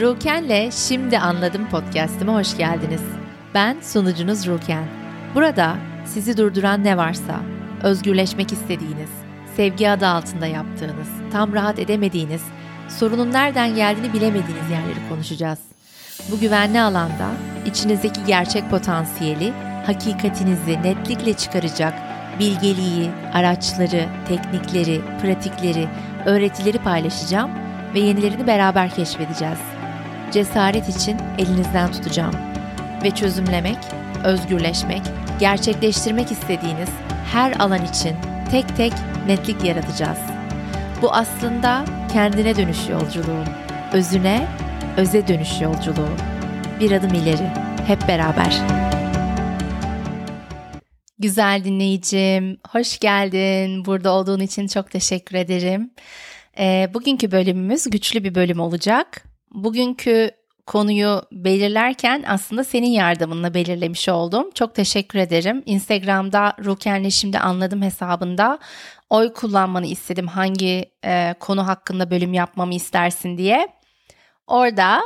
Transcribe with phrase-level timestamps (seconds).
[0.00, 3.00] Ruken'le Şimdi Anladım podcast'ime hoş geldiniz.
[3.54, 4.84] Ben sunucunuz Ruken.
[5.34, 7.40] Burada sizi durduran ne varsa,
[7.82, 9.10] özgürleşmek istediğiniz,
[9.56, 12.42] sevgi adı altında yaptığınız, tam rahat edemediğiniz,
[12.88, 15.58] sorunun nereden geldiğini bilemediğiniz yerleri konuşacağız.
[16.30, 17.30] Bu güvenli alanda
[17.66, 19.52] içinizdeki gerçek potansiyeli,
[19.86, 21.94] hakikatinizi netlikle çıkaracak
[22.38, 25.88] bilgeliği, araçları, teknikleri, pratikleri,
[26.26, 27.50] öğretileri paylaşacağım
[27.94, 29.73] ve yenilerini beraber keşfedeceğiz.
[30.34, 32.34] Cesaret için elinizden tutacağım
[33.04, 33.76] ve çözümlemek,
[34.24, 35.02] özgürleşmek,
[35.40, 36.88] gerçekleştirmek istediğiniz
[37.32, 38.16] her alan için
[38.50, 38.92] tek tek
[39.26, 40.18] netlik yaratacağız.
[41.02, 43.44] Bu aslında kendine dönüş yolculuğu,
[43.92, 44.46] özüne,
[44.96, 46.16] öze dönüş yolculuğu.
[46.80, 47.50] Bir adım ileri,
[47.86, 48.60] hep beraber.
[51.18, 53.84] Güzel dinleyicim, hoş geldin.
[53.84, 55.90] Burada olduğun için çok teşekkür ederim.
[56.58, 59.33] E, bugünkü bölümümüz güçlü bir bölüm olacak.
[59.54, 60.30] Bugünkü
[60.66, 64.50] konuyu belirlerken aslında senin yardımınla belirlemiş oldum.
[64.54, 65.62] Çok teşekkür ederim.
[65.66, 68.58] Instagram'da Ruken'le şimdi anladım hesabında
[69.10, 73.68] oy kullanmanı istedim hangi e, konu hakkında bölüm yapmamı istersin diye.
[74.46, 75.00] Orada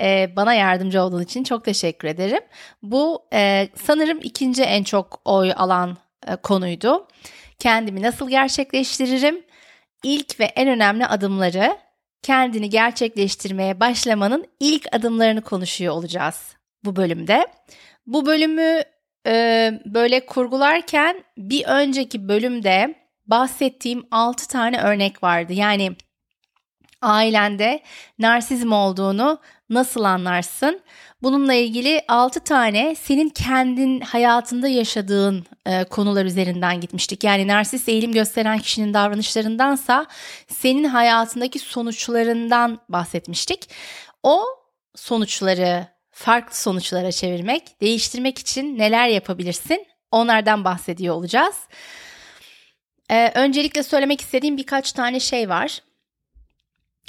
[0.00, 2.42] e, bana yardımcı olduğun için çok teşekkür ederim.
[2.82, 7.06] Bu e, sanırım ikinci en çok oy alan e, konuydu.
[7.58, 9.42] Kendimi nasıl gerçekleştiririm?
[10.02, 11.76] İlk ve en önemli adımları
[12.22, 17.46] kendini gerçekleştirmeye başlamanın ilk adımlarını konuşuyor olacağız bu bölümde.
[18.06, 18.82] Bu bölümü
[19.26, 22.94] e, böyle kurgularken bir önceki bölümde
[23.26, 25.52] bahsettiğim 6 tane örnek vardı.
[25.52, 25.96] Yani
[27.02, 27.82] ailende
[28.18, 29.40] narsizm olduğunu
[29.70, 30.80] nasıl anlarsın?
[31.22, 37.24] Bununla ilgili 6 tane senin kendin hayatında yaşadığın e, konular üzerinden gitmiştik.
[37.24, 40.06] Yani narsist eğilim gösteren kişinin davranışlarındansa
[40.48, 43.70] senin hayatındaki sonuçlarından bahsetmiştik.
[44.22, 44.44] O
[44.94, 49.86] sonuçları farklı sonuçlara çevirmek, değiştirmek için neler yapabilirsin?
[50.10, 51.56] Onlardan bahsediyor olacağız.
[53.10, 55.80] Ee, öncelikle söylemek istediğim birkaç tane şey var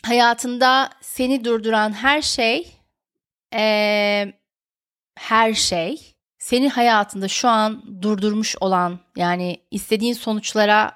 [0.04, 2.72] hayatında seni durduran her şey
[3.54, 4.34] e,
[5.18, 10.92] her şey senin hayatında şu an durdurmuş olan yani istediğin sonuçlara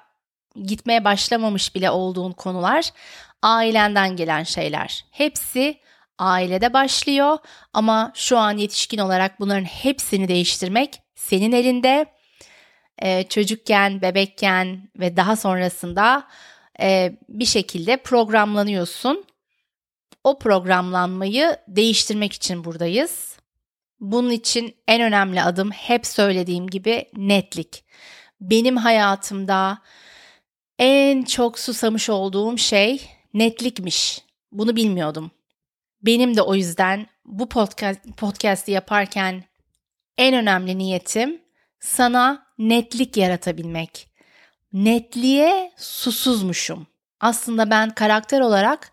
[0.62, 2.90] gitmeye başlamamış bile olduğun konular
[3.42, 5.04] ailenden gelen şeyler.
[5.10, 5.80] Hepsi
[6.18, 7.38] ailede başlıyor
[7.72, 12.06] ama şu an yetişkin olarak bunların hepsini değiştirmek senin elinde.
[13.02, 16.26] Ee, çocukken, bebekken ve daha sonrasında
[16.80, 19.24] e, bir şekilde programlanıyorsun.
[20.24, 23.36] O programlanmayı değiştirmek için buradayız.
[24.00, 27.84] Bunun için en önemli adım hep söylediğim gibi netlik.
[28.40, 29.78] Benim hayatımda
[30.78, 34.22] en çok susamış olduğum şey netlikmiş.
[34.52, 35.30] Bunu bilmiyordum.
[36.02, 39.44] Benim de o yüzden bu podcast podcast'i yaparken
[40.18, 41.40] en önemli niyetim
[41.80, 44.15] sana netlik yaratabilmek
[44.84, 46.86] netliğe susuzmuşum.
[47.20, 48.92] Aslında ben karakter olarak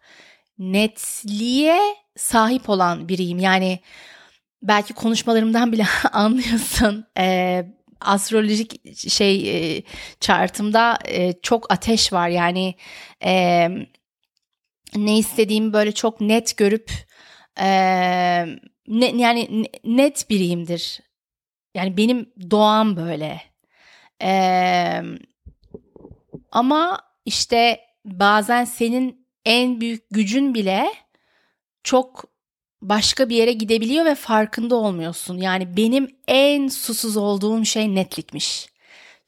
[0.59, 1.79] netliğe
[2.15, 3.39] sahip olan biriyim.
[3.39, 3.79] Yani
[4.61, 7.05] belki konuşmalarımdan bile anlıyorsun.
[7.17, 7.65] E,
[8.01, 9.83] astrolojik şey e,
[10.19, 12.29] chartımda e, çok ateş var.
[12.29, 12.75] Yani
[13.25, 13.67] e,
[14.95, 16.91] ne istediğimi böyle çok net görüp
[17.59, 17.67] e,
[18.87, 20.99] ne, yani net biriyimdir.
[21.75, 23.41] Yani benim doğam böyle.
[24.21, 25.03] Eee
[26.53, 30.93] ama işte bazen senin en büyük gücün bile
[31.83, 32.25] çok
[32.81, 35.37] başka bir yere gidebiliyor ve farkında olmuyorsun.
[35.37, 38.67] Yani benim en susuz olduğum şey netlikmiş.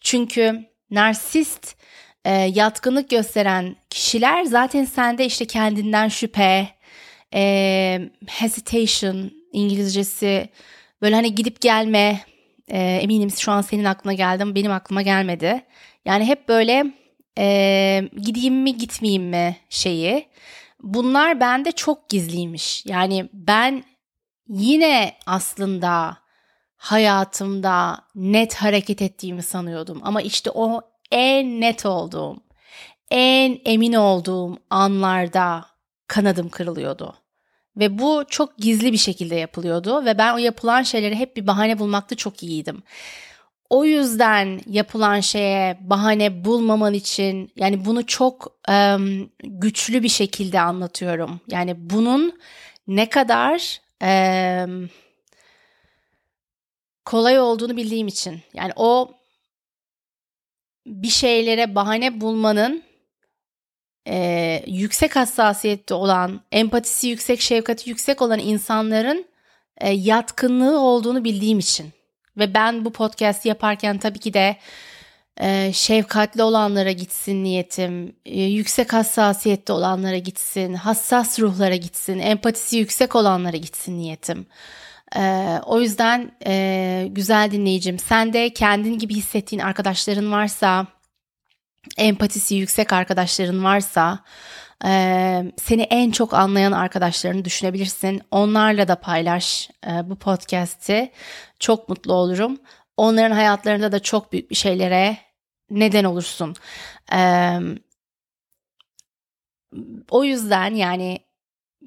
[0.02, 1.75] Çünkü narsist
[2.25, 6.68] e, yatkınlık gösteren kişiler zaten sende işte kendinden şüphe,
[7.34, 10.50] e, hesitation İngilizcesi
[11.02, 12.19] böyle hani gidip gelme
[12.68, 15.63] e, eminim şu an senin aklına geldi ama benim aklıma gelmedi.
[16.06, 16.86] Yani hep böyle
[17.38, 20.28] e, gideyim mi gitmeyeyim mi şeyi.
[20.84, 22.86] Bunlar bende çok gizliymiş.
[22.86, 23.83] Yani ben
[24.48, 26.18] yine aslında
[26.77, 30.01] hayatımda net hareket ettiğimi sanıyordum.
[30.04, 30.81] Ama işte o
[31.12, 32.38] en net olduğum,
[33.12, 35.65] en emin olduğum anlarda
[36.07, 37.15] kanadım kırılıyordu.
[37.77, 41.80] Ve bu çok gizli bir şekilde yapılıyordu ve ben o yapılan şeyleri hep bir bahane
[41.80, 42.83] bulmakta çok iyiydim.
[43.75, 51.42] O yüzden yapılan şeye bahane bulmaman için yani bunu çok um, güçlü bir şekilde anlatıyorum.
[51.48, 52.39] Yani bunun
[52.88, 54.89] ne kadar um,
[57.06, 58.42] kolay olduğunu bildiğim için.
[58.54, 59.12] Yani o
[60.86, 62.83] bir şeylere bahane bulmanın
[64.07, 69.25] e, yüksek hassasiyette olan, empatisi yüksek, şefkati yüksek olan insanların
[69.77, 71.94] e, yatkınlığı olduğunu bildiğim için.
[72.38, 74.58] Ve ben bu podcast'i yaparken tabii ki de
[75.42, 83.16] e, şefkatli olanlara gitsin niyetim, e, yüksek hassasiyette olanlara gitsin, hassas ruhlara gitsin, empatisi yüksek
[83.16, 84.46] olanlara gitsin niyetim.
[85.16, 85.22] E,
[85.66, 90.88] o yüzden e, güzel dinleyicim, sen de kendin gibi hissettiğin arkadaşların varsa,
[91.98, 94.20] empatisi yüksek arkadaşların varsa,
[94.86, 98.22] e, seni en çok anlayan arkadaşlarını düşünebilirsin.
[98.31, 101.12] Onlarla da paylaş e, bu podcast'i.
[101.60, 102.57] Çok mutlu olurum.
[102.98, 105.18] Onların hayatlarında da çok büyük bir şeylere
[105.69, 106.56] neden olursun.
[107.13, 107.60] Ee,
[110.10, 111.19] o yüzden yani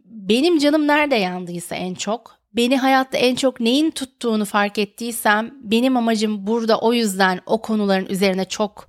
[0.04, 5.96] benim canım nerede yandıysa en çok, beni hayatta en çok neyin tuttuğunu fark ettiysem benim
[5.96, 8.88] amacım burada o yüzden o konuların üzerine çok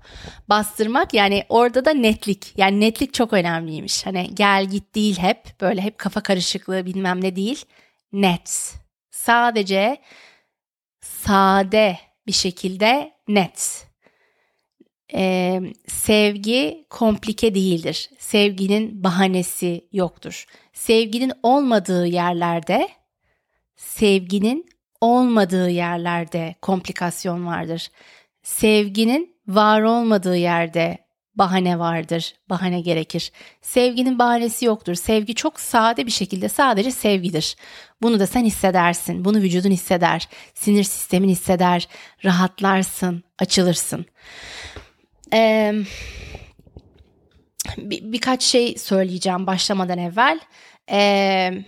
[0.50, 1.14] bastırmak.
[1.14, 2.54] Yani orada da netlik.
[2.58, 4.06] Yani netlik çok önemliymiş.
[4.06, 7.66] Hani gel git değil hep böyle hep kafa karışıklığı bilmem ne değil.
[8.14, 8.74] Net.
[9.12, 9.98] Sadece
[11.02, 11.98] sade
[12.28, 13.88] bir şekilde net.
[15.14, 18.10] Ee, sevgi komplike değildir.
[18.20, 20.46] Sevginin bahanesi yoktur.
[20.74, 22.90] Sevginin olmadığı yerlerde,
[23.80, 24.70] sevginin
[25.02, 27.88] olmadığı yerlerde komplikasyon vardır.
[28.44, 30.98] Sevginin var olmadığı yerde
[31.36, 33.32] bahane vardır, bahane gerekir.
[33.62, 34.96] Sevginin bahanesi yoktur.
[34.96, 37.56] Sevgi çok sade bir şekilde sadece sevgidir.
[38.02, 41.88] Bunu da sen hissedersin, bunu vücudun hisseder, sinir sistemin hisseder,
[42.26, 44.06] rahatlarsın, açılırsın.
[45.34, 45.74] Ee,
[47.78, 50.40] bir, birkaç şey söyleyeceğim başlamadan evvel.
[50.92, 51.64] Ee,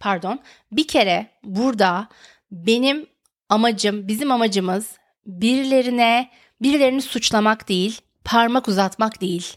[0.00, 0.40] pardon.
[0.72, 2.08] Bir kere burada
[2.50, 3.06] benim
[3.48, 6.30] amacım, bizim amacımız birilerine,
[6.62, 9.56] birilerini suçlamak değil, parmak uzatmak değil.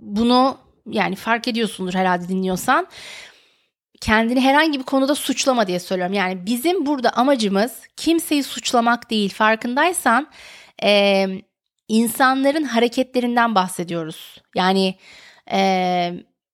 [0.00, 0.58] Bunu
[0.90, 2.86] yani fark ediyorsundur herhalde dinliyorsan.
[4.00, 6.14] Kendini herhangi bir konuda suçlama diye söylüyorum.
[6.14, 9.34] Yani bizim burada amacımız kimseyi suçlamak değil.
[9.34, 10.28] Farkındaysan
[10.82, 11.26] e,
[11.88, 14.42] insanların hareketlerinden bahsediyoruz.
[14.54, 14.94] Yani
[15.52, 16.12] e,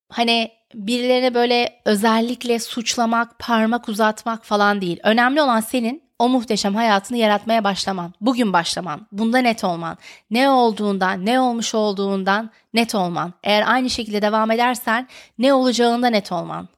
[0.08, 5.00] hani birilerine böyle özellikle suçlamak, parmak uzatmak falan değil.
[5.02, 8.14] Önemli olan senin o muhteşem hayatını yaratmaya başlaman.
[8.20, 9.06] Bugün başlaman.
[9.12, 9.98] Bunda net olman.
[10.30, 13.32] Ne olduğundan, ne olmuş olduğundan net olman.
[13.42, 16.68] Eğer aynı şekilde devam edersen ne olacağında net olman.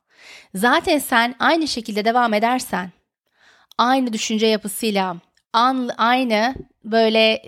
[0.54, 2.90] Zaten sen aynı şekilde devam edersen
[3.78, 5.16] aynı düşünce yapısıyla,
[5.98, 6.54] aynı
[6.84, 7.42] böyle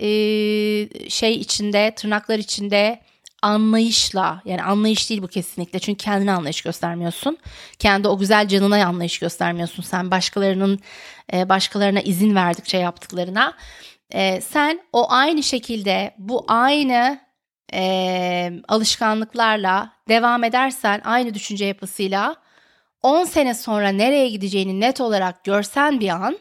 [1.09, 2.99] şey içinde, tırnaklar içinde
[3.41, 7.37] anlayışla yani anlayış değil bu kesinlikle çünkü kendine anlayış göstermiyorsun.
[7.79, 9.83] Kendi o güzel canına anlayış göstermiyorsun.
[9.83, 10.79] Sen başkalarının
[11.33, 13.53] e, başkalarına izin verdikçe yaptıklarına.
[14.11, 17.19] E, sen o aynı şekilde bu aynı
[17.73, 22.35] e, alışkanlıklarla devam edersen aynı düşünce yapısıyla
[23.01, 26.39] 10 sene sonra nereye gideceğini net olarak görsen bir an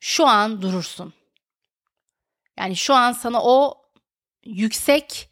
[0.00, 1.14] şu an durursun.
[2.58, 3.82] Yani şu an sana o
[4.44, 5.31] yüksek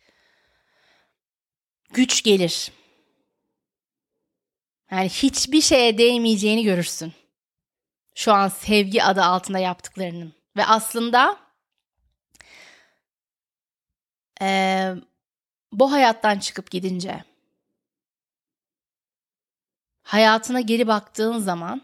[1.90, 2.72] güç gelir.
[4.90, 7.12] Yani hiçbir şeye değmeyeceğini görürsün.
[8.14, 10.32] Şu an sevgi adı altında yaptıklarının.
[10.56, 11.36] Ve aslında
[14.42, 14.90] e,
[15.72, 17.24] bu hayattan çıkıp gidince
[20.02, 21.82] hayatına geri baktığın zaman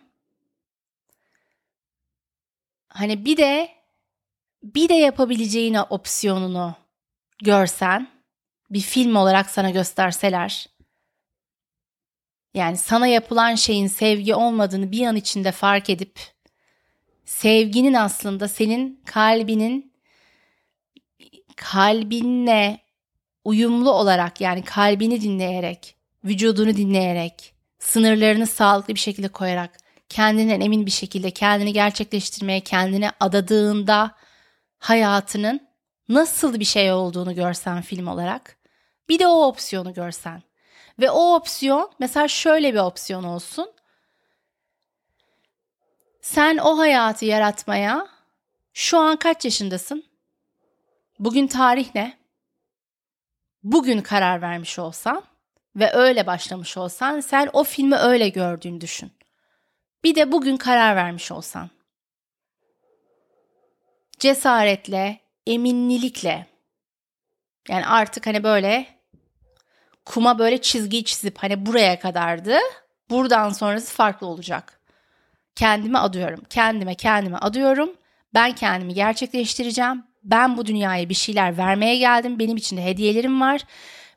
[2.89, 3.77] hani bir de
[4.63, 6.75] bir de yapabileceğin opsiyonunu
[7.43, 8.16] görsen,
[8.71, 10.67] bir film olarak sana gösterseler,
[12.55, 16.21] yani sana yapılan şeyin sevgi olmadığını bir an içinde fark edip,
[17.25, 19.93] sevginin aslında senin kalbinin
[21.57, 22.81] kalbinle
[23.45, 30.91] uyumlu olarak yani kalbini dinleyerek, vücudunu dinleyerek, sınırlarını sağlıklı bir şekilde koyarak, kendinden emin bir
[30.91, 34.15] şekilde kendini gerçekleştirmeye kendine adadığında
[34.79, 35.69] hayatının
[36.09, 38.56] nasıl bir şey olduğunu görsen film olarak
[39.09, 40.43] bir de o opsiyonu görsen
[41.01, 43.73] ve o opsiyon mesela şöyle bir opsiyon olsun.
[46.21, 48.09] Sen o hayatı yaratmaya
[48.73, 50.05] şu an kaç yaşındasın?
[51.19, 52.19] Bugün tarih ne?
[53.63, 55.23] Bugün karar vermiş olsan
[55.77, 59.13] ve öyle başlamış olsan sen o filmi öyle gördüğünü düşün.
[60.05, 61.71] Bir de bugün karar vermiş olsan
[64.19, 66.47] cesaretle, eminlilikle
[67.69, 68.96] yani artık hani böyle
[70.07, 72.59] kuma böyle çizgi çizip hani buraya kadardı.
[73.11, 74.81] Buradan sonrası farklı olacak.
[75.57, 76.43] Kendime adıyorum.
[76.51, 77.91] Kendime kendime adıyorum.
[78.35, 80.05] Ben kendimi gerçekleştireceğim.
[80.25, 82.39] Ben bu dünyaya bir şeyler vermeye geldim.
[82.39, 83.61] Benim için de hediyelerim var.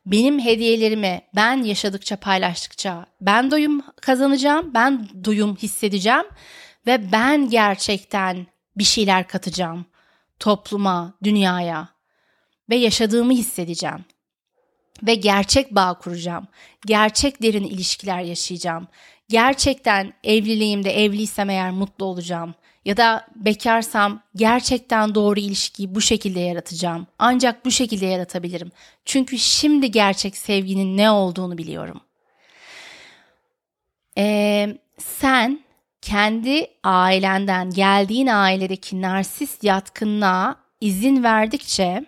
[0.05, 6.25] benim hediyelerimi ben yaşadıkça paylaştıkça ben doyum kazanacağım, ben duyum hissedeceğim
[6.87, 9.85] ve ben gerçekten bir şeyler katacağım
[10.39, 11.89] topluma, dünyaya
[12.69, 14.05] ve yaşadığımı hissedeceğim.
[15.03, 16.47] Ve gerçek bağ kuracağım.
[16.85, 18.87] Gerçek derin ilişkiler yaşayacağım.
[19.29, 22.55] Gerçekten evliliğimde evliysem eğer mutlu olacağım.
[22.85, 27.07] Ya da bekarsam gerçekten doğru ilişkiyi bu şekilde yaratacağım.
[27.19, 28.71] Ancak bu şekilde yaratabilirim.
[29.05, 32.01] Çünkü şimdi gerçek sevginin ne olduğunu biliyorum.
[34.17, 35.59] Ee, sen
[36.01, 42.05] kendi ailenden, geldiğin ailedeki narsist yatkınlığa izin verdikçe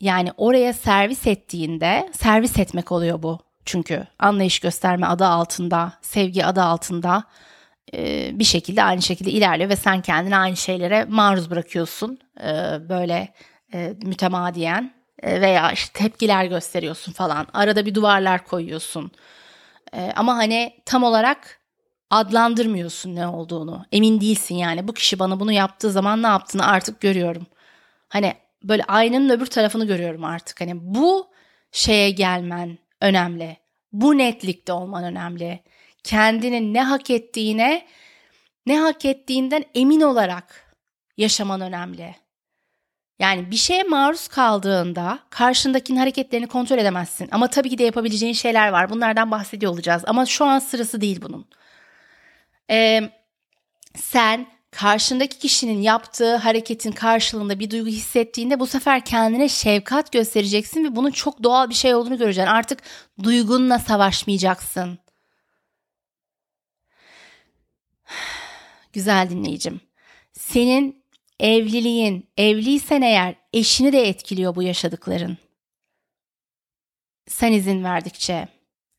[0.00, 3.38] yani oraya servis ettiğinde servis etmek oluyor bu.
[3.64, 7.24] Çünkü anlayış gösterme adı altında, sevgi adı altında
[7.94, 12.18] e, bir şekilde aynı şekilde ilerliyor ve sen kendini aynı şeylere maruz bırakıyorsun.
[12.40, 12.46] E,
[12.88, 13.34] böyle
[13.74, 17.46] e, mütemadiyen veya işte tepkiler gösteriyorsun falan.
[17.52, 19.10] Arada bir duvarlar koyuyorsun.
[20.16, 21.60] Ama hani tam olarak
[22.10, 23.86] adlandırmıyorsun ne olduğunu.
[23.92, 24.88] Emin değilsin yani.
[24.88, 27.46] Bu kişi bana bunu yaptığı zaman ne yaptığını artık görüyorum.
[28.08, 30.60] Hani böyle aynanın öbür tarafını görüyorum artık.
[30.60, 31.30] Hani bu
[31.72, 33.56] şeye gelmen önemli.
[33.92, 35.62] Bu netlikte olman önemli.
[36.04, 37.86] Kendinin ne hak ettiğine,
[38.66, 40.76] ne hak ettiğinden emin olarak
[41.16, 42.14] yaşaman önemli.
[43.18, 47.28] Yani bir şeye maruz kaldığında karşındakinin hareketlerini kontrol edemezsin.
[47.32, 48.90] Ama tabii ki de yapabileceğin şeyler var.
[48.90, 50.02] Bunlardan bahsediyor olacağız.
[50.06, 51.48] Ama şu an sırası değil bunun.
[52.70, 53.10] Ee,
[53.94, 54.46] sen
[54.78, 61.10] karşındaki kişinin yaptığı hareketin karşılığında bir duygu hissettiğinde bu sefer kendine şefkat göstereceksin ve bunun
[61.10, 62.50] çok doğal bir şey olduğunu göreceksin.
[62.50, 62.82] Artık
[63.22, 64.98] duygunla savaşmayacaksın.
[68.92, 69.80] Güzel dinleyicim.
[70.32, 71.04] Senin
[71.40, 75.38] evliliğin, evliysen eğer eşini de etkiliyor bu yaşadıkların.
[77.28, 78.48] Sen izin verdikçe.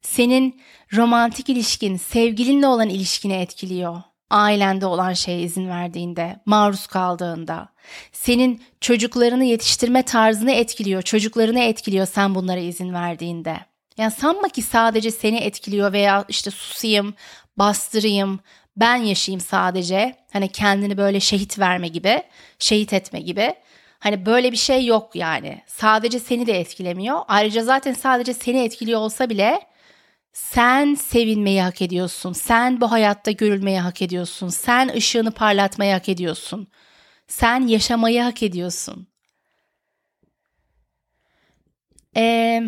[0.01, 0.62] Senin
[0.93, 7.69] romantik ilişkin, sevgilinle olan ilişkini etkiliyor ailende olan şeye izin verdiğinde, maruz kaldığında,
[8.12, 13.57] senin çocuklarını yetiştirme tarzını etkiliyor, çocuklarını etkiliyor sen bunlara izin verdiğinde.
[13.98, 17.13] Yani sanma ki sadece seni etkiliyor veya işte susayım,
[17.57, 18.39] bastırayım,
[18.77, 20.15] ben yaşayayım sadece.
[20.33, 22.24] Hani kendini böyle şehit verme gibi,
[22.59, 23.53] şehit etme gibi.
[24.00, 25.62] Hani böyle bir şey yok yani.
[25.67, 27.21] Sadece seni de etkilemiyor.
[27.27, 29.62] Ayrıca zaten sadece seni etkiliyor olsa bile
[30.33, 32.33] sen sevinmeyi hak ediyorsun.
[32.33, 34.50] Sen bu hayatta görülmeyi hak ediyorsun.
[34.50, 36.67] Sen ışığını parlatmayı hak ediyorsun.
[37.27, 39.07] Sen yaşamayı hak ediyorsun.
[42.17, 42.63] Ee,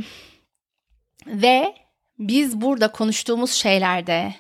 [1.28, 1.76] ve
[2.20, 4.36] biz burada konuştuğumuz şeylerde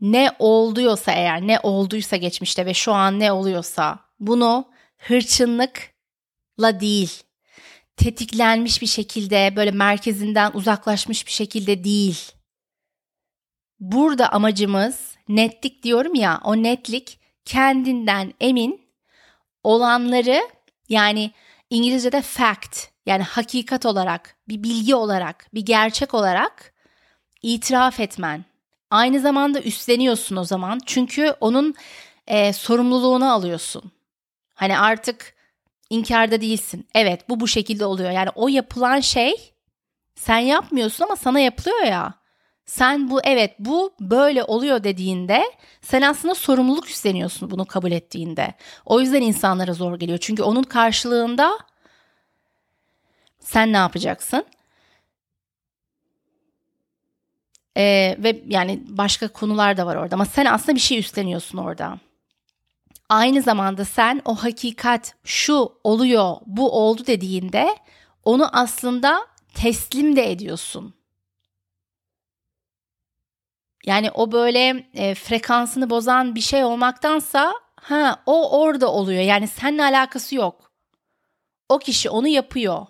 [0.00, 7.22] ne oluyorsa eğer ne olduysa geçmişte ve şu an ne oluyorsa bunu hırçınlıkla değil
[7.98, 12.32] tetiklenmiş bir şekilde böyle merkezinden uzaklaşmış bir şekilde değil.
[13.80, 18.88] Burada amacımız netlik diyorum ya o netlik kendinden emin
[19.62, 20.40] olanları
[20.88, 21.30] yani
[21.70, 26.74] İngilizce'de fact yani hakikat olarak bir bilgi olarak bir gerçek olarak
[27.42, 28.44] itiraf etmen.
[28.90, 31.74] Aynı zamanda üstleniyorsun o zaman çünkü onun
[32.26, 33.92] e, sorumluluğunu alıyorsun.
[34.54, 35.37] Hani artık
[35.90, 36.88] inkarda değilsin.
[36.94, 38.10] Evet bu bu şekilde oluyor.
[38.10, 39.52] Yani o yapılan şey
[40.14, 42.14] sen yapmıyorsun ama sana yapılıyor ya.
[42.66, 45.42] Sen bu evet bu böyle oluyor dediğinde
[45.82, 48.54] sen aslında sorumluluk üstleniyorsun bunu kabul ettiğinde.
[48.86, 50.18] O yüzden insanlara zor geliyor.
[50.18, 51.58] Çünkü onun karşılığında
[53.40, 54.44] sen ne yapacaksın?
[57.76, 61.98] Ee, ve yani başka konular da var orada ama sen aslında bir şey üstleniyorsun orada
[63.08, 67.76] aynı zamanda sen o hakikat şu oluyor, bu oldu dediğinde
[68.24, 70.94] onu aslında teslim de ediyorsun.
[73.84, 79.22] Yani o böyle e, frekansını bozan bir şey olmaktansa ha o orada oluyor.
[79.22, 80.72] Yani seninle alakası yok.
[81.68, 82.86] O kişi onu yapıyor.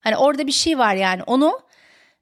[0.00, 1.60] Hani orada bir şey var yani onu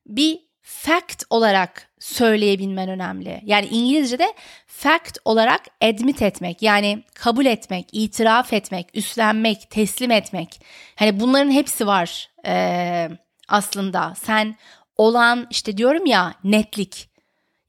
[0.06, 3.40] bir fact olarak söyleyebilmen önemli.
[3.44, 4.34] Yani İngilizce'de
[4.66, 10.60] fact olarak admit etmek yani kabul etmek, itiraf etmek, üstlenmek, teslim etmek.
[10.96, 13.08] Hani bunların hepsi var ee,
[13.48, 14.14] aslında.
[14.16, 14.56] Sen
[14.96, 17.08] olan işte diyorum ya netlik.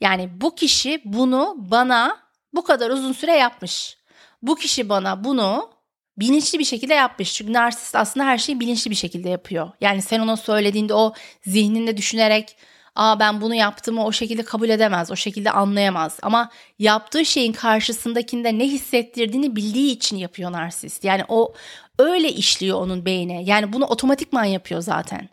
[0.02, 2.18] Yani bu kişi bunu bana
[2.54, 3.98] bu kadar uzun süre yapmış.
[4.42, 5.70] Bu kişi bana bunu
[6.18, 7.34] bilinçli bir şekilde yapmış.
[7.34, 9.72] Çünkü narsist aslında her şeyi bilinçli bir şekilde yapıyor.
[9.82, 11.14] Yani sen ona söylediğinde o
[11.46, 12.56] zihninde düşünerek
[13.00, 16.18] aa ben bunu yaptığımı o şekilde kabul edemez, o şekilde anlayamaz.
[16.22, 21.04] Ama yaptığı şeyin karşısındakinde ne hissettirdiğini bildiği için yapıyor narsist.
[21.04, 21.54] Yani o
[22.00, 23.46] öyle işliyor onun beyni.
[23.46, 25.30] Yani bunu otomatikman yapıyor zaten.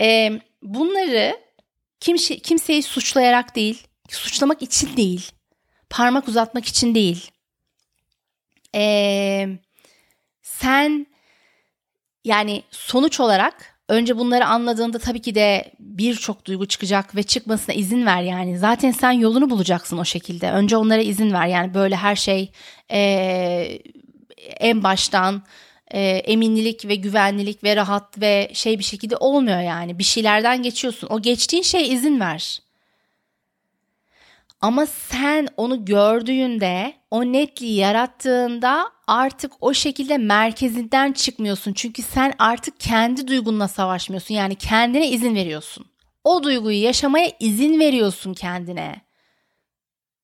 [0.00, 1.40] E, bunları
[2.00, 5.32] kimse, kimseyi suçlayarak değil, suçlamak için değil,
[5.90, 7.30] parmak uzatmak için değil.
[8.74, 9.48] E,
[10.42, 11.06] sen
[12.24, 18.06] yani sonuç olarak önce bunları anladığında tabii ki de birçok duygu çıkacak ve çıkmasına izin
[18.06, 18.58] ver yani.
[18.58, 20.50] Zaten sen yolunu bulacaksın o şekilde.
[20.50, 22.52] Önce onlara izin ver yani böyle her şey
[22.90, 22.98] e,
[24.60, 25.42] en baştan
[25.90, 29.98] e, eminlik ve güvenlilik ve rahat ve şey bir şekilde olmuyor yani.
[29.98, 31.08] Bir şeylerden geçiyorsun.
[31.10, 32.58] O geçtiğin şey izin ver.
[34.62, 41.72] Ama sen onu gördüğünde, o netliği yarattığında artık o şekilde merkezinden çıkmıyorsun.
[41.72, 44.34] Çünkü sen artık kendi duygunla savaşmıyorsun.
[44.34, 45.86] Yani kendine izin veriyorsun.
[46.24, 49.00] O duyguyu yaşamaya izin veriyorsun kendine.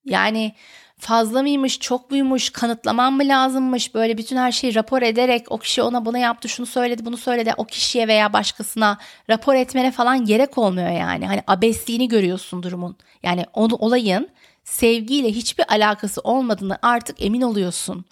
[0.04, 0.54] Yani
[0.98, 5.82] fazla mıymış, çok muymuş, kanıtlamam mı lazımmış böyle bütün her şeyi rapor ederek o kişi
[5.82, 8.98] ona bunu yaptı, şunu söyledi, bunu söyledi o kişiye veya başkasına
[9.30, 11.26] rapor etmene falan gerek olmuyor yani.
[11.26, 12.96] Hani abesliğini görüyorsun durumun.
[13.22, 14.28] Yani onu, olayın
[14.64, 18.04] sevgiyle hiçbir alakası olmadığını artık emin oluyorsun.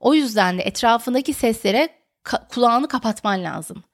[0.00, 1.88] O yüzden de etrafındaki seslere
[2.24, 3.84] ka- kulağını kapatman lazım.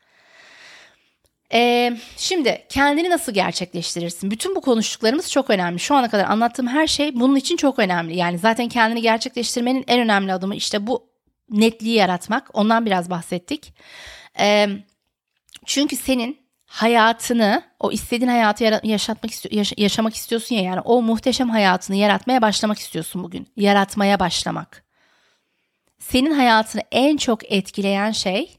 [1.53, 4.31] Ee, şimdi kendini nasıl gerçekleştirirsin?
[4.31, 5.79] Bütün bu konuştuklarımız çok önemli.
[5.79, 8.17] Şu ana kadar anlattığım her şey bunun için çok önemli.
[8.17, 11.09] Yani zaten kendini gerçekleştirmenin en önemli adımı işte bu
[11.51, 12.51] netliği yaratmak.
[12.53, 13.75] Ondan biraz bahsettik.
[14.41, 14.69] Ee,
[15.67, 21.97] çünkü senin hayatını, o istediğin hayatı yaşatmak istiyor, yaşamak istiyorsun ya yani o muhteşem hayatını
[21.97, 23.49] yaratmaya başlamak istiyorsun bugün.
[23.57, 24.85] Yaratmaya başlamak.
[25.99, 28.59] Senin hayatını en çok etkileyen şey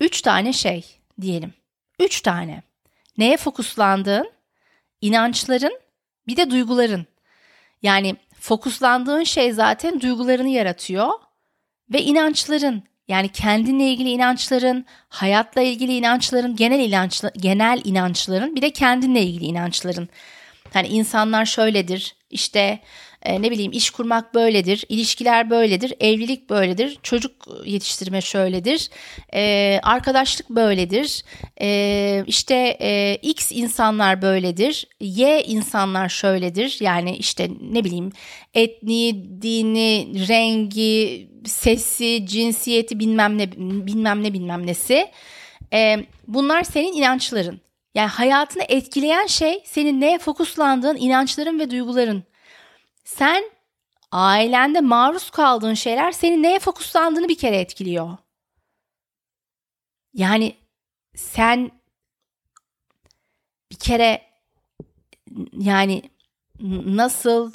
[0.00, 1.54] üç tane şey diyelim.
[1.98, 2.62] Üç tane.
[3.18, 4.30] Neye fokuslandığın,
[5.00, 5.80] inançların,
[6.26, 7.06] bir de duyguların.
[7.82, 11.10] Yani fokuslandığın şey zaten duygularını yaratıyor
[11.92, 18.70] ve inançların yani kendinle ilgili inançların, hayatla ilgili inançların, genel inançlı, genel inançların, bir de
[18.70, 20.08] kendinle ilgili inançların.
[20.72, 22.16] Hani insanlar şöyledir.
[22.32, 22.80] İşte
[23.22, 27.32] e, ne bileyim iş kurmak böyledir, ilişkiler böyledir, evlilik böyledir, çocuk
[27.64, 28.90] yetiştirme şöyledir,
[29.34, 31.24] e, arkadaşlık böyledir,
[31.60, 36.76] e, işte e, X insanlar böyledir, Y insanlar şöyledir.
[36.80, 38.12] Yani işte ne bileyim
[38.54, 43.52] etni, dini, rengi, sesi, cinsiyeti bilmem ne
[43.86, 45.10] bilmem ne bilmem nesi.
[45.72, 47.60] E, bunlar senin inançların.
[47.94, 52.24] Yani hayatını etkileyen şey senin neye fokuslandığın inançların ve duyguların.
[53.04, 53.44] Sen
[54.10, 58.16] ailende maruz kaldığın şeyler senin neye fokuslandığını bir kere etkiliyor.
[60.14, 60.56] Yani
[61.14, 61.70] sen
[63.70, 64.22] bir kere
[65.52, 66.02] yani
[66.86, 67.52] nasıl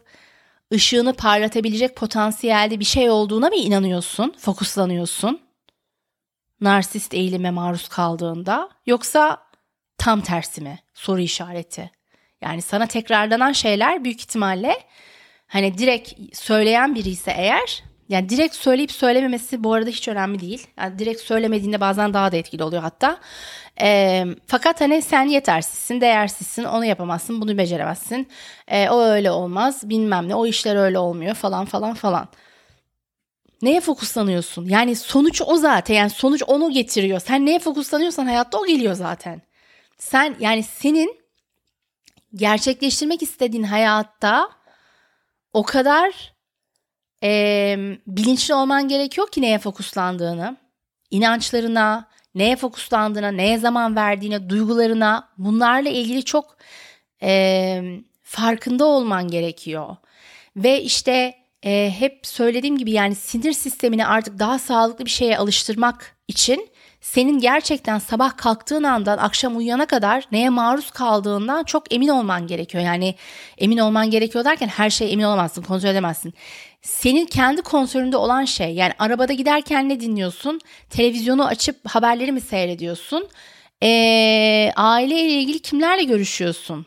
[0.74, 5.42] ışığını parlatabilecek potansiyelde bir şey olduğuna mı inanıyorsun, fokuslanıyorsun?
[6.62, 9.48] Narsist eğilime maruz kaldığında yoksa
[9.98, 10.80] tam tersi mi?
[10.94, 11.92] Soru işareti.
[12.42, 14.88] Yani sana tekrarlanan şeyler büyük ihtimalle
[15.48, 20.68] hani direkt söyleyen biri ise eğer yani direkt söyleyip söylememesi bu arada hiç önemli değil.
[20.78, 23.20] Yani direkt söylemediğinde bazen daha da etkili oluyor hatta.
[23.82, 28.28] E, fakat hani sen yetersizsin, değersizsin, onu yapamazsın, bunu beceremezsin.
[28.68, 32.28] E, o öyle olmaz, bilmem ne, o işler öyle olmuyor falan falan falan.
[33.62, 34.66] Neye fokuslanıyorsun?
[34.66, 35.96] Yani sonuç o zaten.
[35.96, 37.20] Yani sonuç onu getiriyor.
[37.20, 39.42] Sen neye fokuslanıyorsan hayatta o geliyor zaten.
[39.98, 41.18] Sen yani senin
[42.36, 44.57] gerçekleştirmek istediğin hayatta
[45.58, 46.34] o kadar
[47.24, 47.76] e,
[48.08, 50.58] bilinçli olman gerekiyor ki neye fokuslandığını,
[51.12, 56.58] inançlarına, neye fokuslandığına, neye zaman verdiğine, duygularına bunlarla ilgili çok
[57.24, 57.82] e,
[58.22, 59.96] farkında olman gerekiyor.
[60.56, 66.16] Ve işte e, hep söylediğim gibi yani sinir sistemini artık daha sağlıklı bir şeye alıştırmak
[66.28, 66.70] için
[67.02, 72.84] senin gerçekten sabah kalktığın andan akşam uyuyana kadar neye maruz kaldığından çok emin olman gerekiyor.
[72.84, 73.16] Yani
[73.58, 76.34] emin olman gerekiyor derken her şeye emin olamazsın, kontrol edemezsin.
[76.82, 80.60] Senin kendi kontrolünde olan şey yani arabada giderken ne dinliyorsun?
[80.90, 83.28] Televizyonu açıp haberleri mi seyrediyorsun?
[83.84, 86.86] Ee, aileyle ilgili kimlerle görüşüyorsun?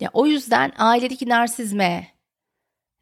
[0.00, 2.08] Ya o yüzden ailedeki narsizme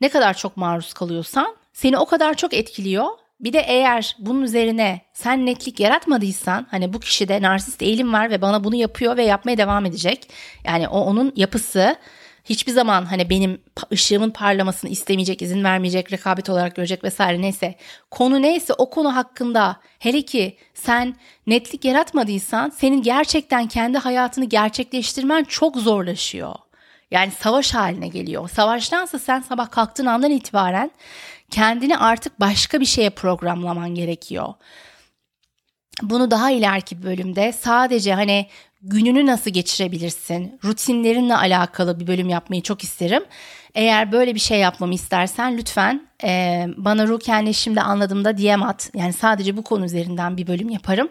[0.00, 5.00] ne kadar çok maruz kalıyorsan seni o kadar çok etkiliyor bir de eğer bunun üzerine
[5.12, 9.58] sen netlik yaratmadıysan hani bu kişide narsist eğilim var ve bana bunu yapıyor ve yapmaya
[9.58, 10.30] devam edecek.
[10.64, 11.96] Yani o onun yapısı
[12.44, 17.74] hiçbir zaman hani benim ışığımın parlamasını istemeyecek, izin vermeyecek, rekabet olarak görecek vesaire neyse.
[18.10, 25.44] Konu neyse o konu hakkında hele ki sen netlik yaratmadıysan senin gerçekten kendi hayatını gerçekleştirmen
[25.44, 26.54] çok zorlaşıyor.
[27.10, 28.48] Yani savaş haline geliyor.
[28.48, 30.90] Savaştansa sen sabah kalktığın andan itibaren
[31.52, 34.54] kendini artık başka bir şeye programlaman gerekiyor.
[36.02, 38.46] bunu daha ileriki bölümde sadece hani
[38.82, 43.24] gününü nasıl geçirebilirsin, rutinlerinle alakalı bir bölüm yapmayı çok isterim.
[43.74, 48.90] Eğer böyle bir şey yapmamı istersen lütfen e, bana Ruken'le şimdi anladığımda DM at.
[48.94, 51.08] Yani sadece bu konu üzerinden bir bölüm yaparım.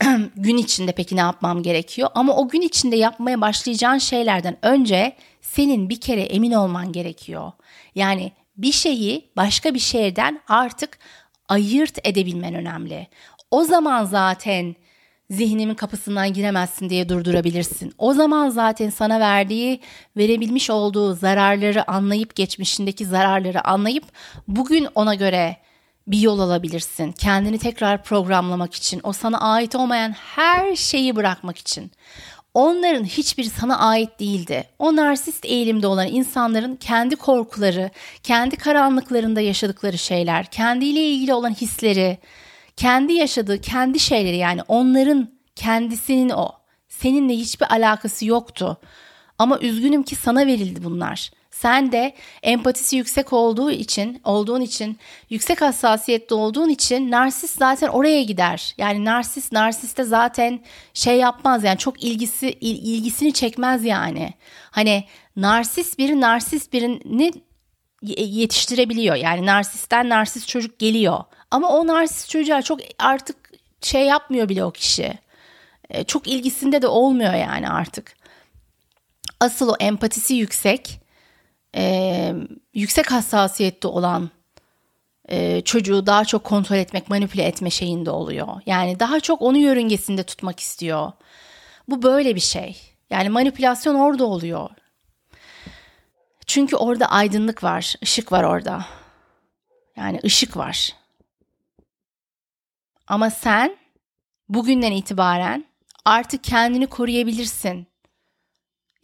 [0.36, 2.08] gün içinde peki ne yapmam gerekiyor?
[2.14, 7.52] Ama o gün içinde yapmaya başlayacağın şeylerden önce senin bir kere emin olman gerekiyor.
[7.94, 10.98] Yani bir şeyi başka bir şeyden artık
[11.48, 13.08] ayırt edebilmen önemli.
[13.50, 14.76] O zaman zaten
[15.30, 17.94] zihnimin kapısından giremezsin diye durdurabilirsin.
[17.98, 19.80] O zaman zaten sana verdiği,
[20.16, 24.04] verebilmiş olduğu zararları anlayıp geçmişindeki zararları anlayıp
[24.48, 25.56] bugün ona göre
[26.06, 27.12] bir yol alabilirsin.
[27.12, 31.90] Kendini tekrar programlamak için, o sana ait olmayan her şeyi bırakmak için.
[32.54, 34.64] Onların hiçbiri sana ait değildi.
[34.78, 37.90] O narsist eğilimde olan insanların kendi korkuları,
[38.22, 42.18] kendi karanlıklarında yaşadıkları şeyler, kendiyle ilgili olan hisleri,
[42.76, 46.48] kendi yaşadığı kendi şeyleri yani onların kendisinin o.
[46.88, 48.76] Seninle hiçbir alakası yoktu.
[49.38, 51.30] Ama üzgünüm ki sana verildi bunlar.
[51.64, 54.98] Sen de empatisi yüksek olduğu için, olduğun için,
[55.30, 58.74] yüksek hassasiyette olduğun için narsist zaten oraya gider.
[58.78, 60.60] Yani narsist narsiste zaten
[60.94, 64.34] şey yapmaz yani çok ilgisi il, ilgisini çekmez yani.
[64.70, 65.04] Hani
[65.36, 67.32] narsist biri narsist birini
[68.02, 69.16] yetiştirebiliyor.
[69.16, 71.24] Yani narsisten narsist çocuk geliyor.
[71.50, 73.36] Ama o narsist çocuğa çok artık
[73.80, 75.18] şey yapmıyor bile o kişi.
[75.90, 78.16] E, çok ilgisinde de olmuyor yani artık.
[79.40, 81.03] Asıl o empatisi yüksek,
[81.76, 82.34] e,
[82.74, 84.30] yüksek hassasiyette olan
[85.28, 88.48] e, çocuğu daha çok kontrol etmek, manipüle etme şeyinde oluyor.
[88.66, 91.12] Yani daha çok onu yörüngesinde tutmak istiyor.
[91.88, 92.80] Bu böyle bir şey.
[93.10, 94.70] Yani manipülasyon orada oluyor.
[96.46, 98.86] Çünkü orada aydınlık var, ışık var orada.
[99.96, 100.94] Yani ışık var.
[103.06, 103.76] Ama sen
[104.48, 105.64] bugünden itibaren
[106.04, 107.86] artık kendini koruyabilirsin.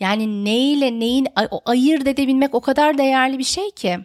[0.01, 1.27] Yani neyle neyin
[1.65, 3.99] ayırt edebilmek o kadar değerli bir şey ki.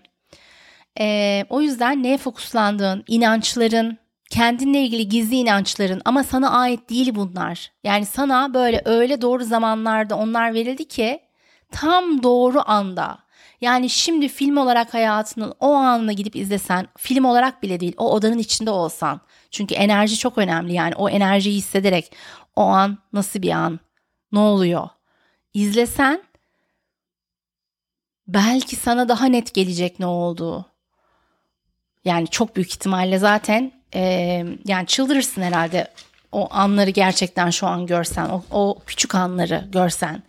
[0.99, 3.97] Ee, o yüzden neye fokuslandığın, inançların,
[4.29, 7.71] kendinle ilgili gizli inançların ama sana ait değil bunlar.
[7.83, 11.19] Yani sana böyle öyle doğru zamanlarda onlar verildi ki
[11.71, 13.25] tam doğru anda.
[13.61, 18.37] Yani şimdi film olarak hayatının o anını gidip izlesen, film olarak bile değil, o odanın
[18.37, 19.21] içinde olsan.
[19.51, 22.11] Çünkü enerji çok önemli yani o enerjiyi hissederek
[22.55, 23.79] o an nasıl bir an?
[24.31, 24.89] Ne oluyor?
[25.55, 26.23] İzlesen
[28.27, 30.65] belki sana daha net gelecek ne olduğu.
[32.05, 34.01] Yani çok büyük ihtimalle zaten e,
[34.65, 35.87] yani çıldırırsın herhalde
[36.31, 40.23] o anları gerçekten şu an görsen, o, o küçük anları görsen.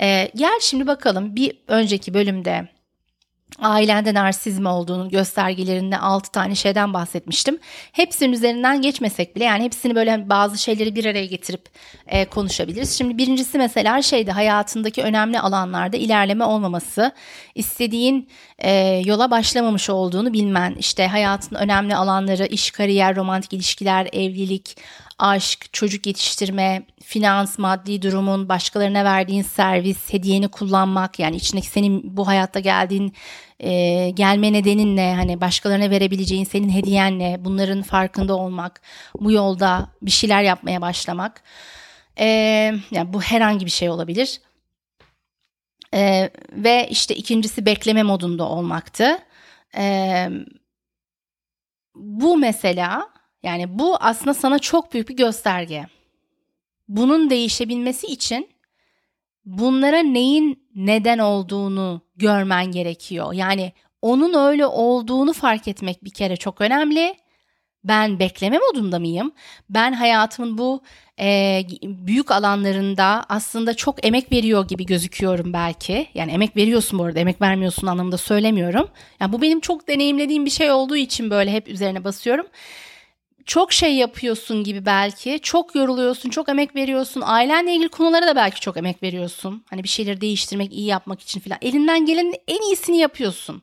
[0.00, 2.68] E, gel şimdi bakalım bir önceki bölümde
[3.58, 7.58] ailende narsizm olduğunu göstergelerinde 6 tane şeyden bahsetmiştim.
[7.92, 11.68] Hepsinin üzerinden geçmesek bile yani hepsini böyle bazı şeyleri bir araya getirip
[12.06, 12.98] e, konuşabiliriz.
[12.98, 17.12] Şimdi birincisi mesela şeydi hayatındaki önemli alanlarda ilerleme olmaması,
[17.54, 24.76] istediğin e, yola başlamamış olduğunu bilmen, işte hayatın önemli alanları iş, kariyer, romantik ilişkiler, evlilik,
[25.18, 32.26] aşk, çocuk yetiştirme, finans, maddi durumun, başkalarına verdiğin servis, hediyeni kullanmak yani içindeki senin bu
[32.26, 33.12] hayatta geldiğin
[33.60, 38.80] e, gelme nedenin ne hani başkalarına verebileceğin senin hediyen ne bunların farkında olmak,
[39.20, 41.42] bu yolda bir şeyler yapmaya başlamak.
[42.18, 42.26] E,
[42.90, 44.40] yani bu herhangi bir şey olabilir.
[45.94, 49.18] E, ve işte ikincisi bekleme modunda olmaktı.
[49.76, 50.28] E,
[51.94, 53.08] bu mesela
[53.42, 55.86] yani bu aslında sana çok büyük bir gösterge.
[56.88, 58.48] Bunun değişebilmesi için
[59.44, 63.32] bunlara neyin neden olduğunu görmen gerekiyor.
[63.32, 67.14] Yani onun öyle olduğunu fark etmek bir kere çok önemli.
[67.84, 69.32] Ben bekleme modunda mıyım?
[69.70, 70.82] Ben hayatımın bu
[71.20, 76.06] e, büyük alanlarında aslında çok emek veriyor gibi gözüküyorum belki.
[76.14, 78.88] Yani emek veriyorsun bu arada, emek vermiyorsun anlamında söylemiyorum.
[79.20, 82.46] Yani bu benim çok deneyimlediğim bir şey olduğu için böyle hep üzerine basıyorum
[83.46, 85.40] çok şey yapıyorsun gibi belki.
[85.42, 87.22] Çok yoruluyorsun, çok emek veriyorsun.
[87.24, 89.64] Ailenle ilgili konulara da belki çok emek veriyorsun.
[89.70, 91.58] Hani bir şeyleri değiştirmek, iyi yapmak için falan.
[91.62, 93.62] Elinden gelenin en iyisini yapıyorsun.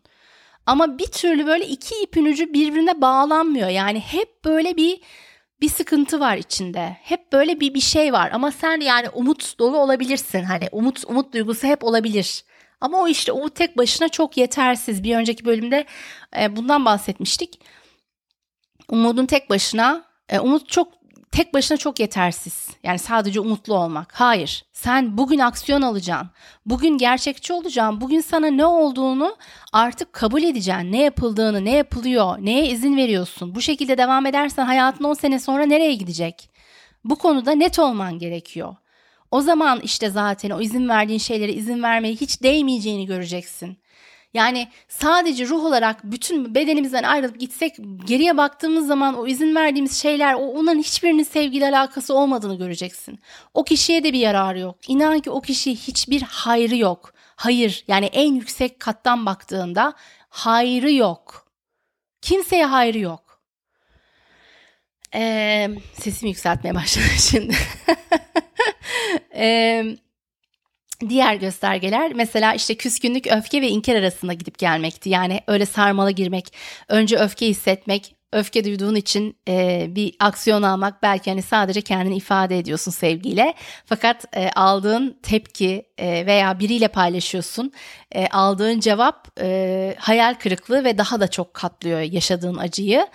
[0.65, 3.69] Ama bir türlü böyle iki ipin ucu birbirine bağlanmıyor.
[3.69, 5.01] Yani hep böyle bir
[5.61, 6.97] bir sıkıntı var içinde.
[7.01, 10.43] Hep böyle bir bir şey var ama sen yani umut dolu olabilirsin.
[10.43, 12.43] Hani umut umut duygusu hep olabilir.
[12.81, 15.03] Ama o işte umut tek başına çok yetersiz.
[15.03, 15.85] Bir önceki bölümde
[16.39, 17.59] e, bundan bahsetmiştik
[18.89, 20.99] umudun tek başına, e, umut çok
[21.31, 22.67] tek başına çok yetersiz.
[22.83, 24.13] Yani sadece umutlu olmak.
[24.19, 24.65] Hayır.
[24.73, 26.29] Sen bugün aksiyon alacaksın.
[26.65, 28.01] Bugün gerçekçi olacaksın.
[28.01, 29.35] Bugün sana ne olduğunu
[29.73, 30.91] artık kabul edeceksin.
[30.91, 33.55] Ne yapıldığını, ne yapılıyor, neye izin veriyorsun.
[33.55, 36.49] Bu şekilde devam edersen hayatın 10 sene sonra nereye gidecek?
[37.03, 38.75] Bu konuda net olman gerekiyor.
[39.31, 43.77] O zaman işte zaten o izin verdiğin şeylere izin vermeye hiç değmeyeceğini göreceksin.
[44.33, 50.33] Yani sadece ruh olarak bütün bedenimizden ayrılıp gitsek geriye baktığımız zaman o izin verdiğimiz şeyler
[50.33, 53.19] o onların hiçbirinin sevgiyle alakası olmadığını göreceksin.
[53.53, 54.75] O kişiye de bir yararı yok.
[54.87, 57.13] İnan ki o kişiye hiçbir hayrı yok.
[57.35, 59.93] Hayır yani en yüksek kattan baktığında
[60.29, 61.47] hayrı yok.
[62.21, 63.41] Kimseye hayrı yok.
[65.15, 67.55] Ee, sesimi yükseltmeye başladım şimdi.
[69.35, 69.85] ee,
[71.09, 75.09] Diğer göstergeler mesela işte küskünlük, öfke ve inkar arasında gidip gelmekti.
[75.09, 76.53] Yani öyle sarmala girmek,
[76.87, 82.57] önce öfke hissetmek, öfke duyduğun için e, bir aksiyon almak belki hani sadece kendini ifade
[82.57, 83.53] ediyorsun sevgiyle.
[83.85, 87.71] Fakat e, aldığın tepki e, veya biriyle paylaşıyorsun,
[88.11, 93.07] e, aldığın cevap e, hayal kırıklığı ve daha da çok katlıyor yaşadığın acıyı.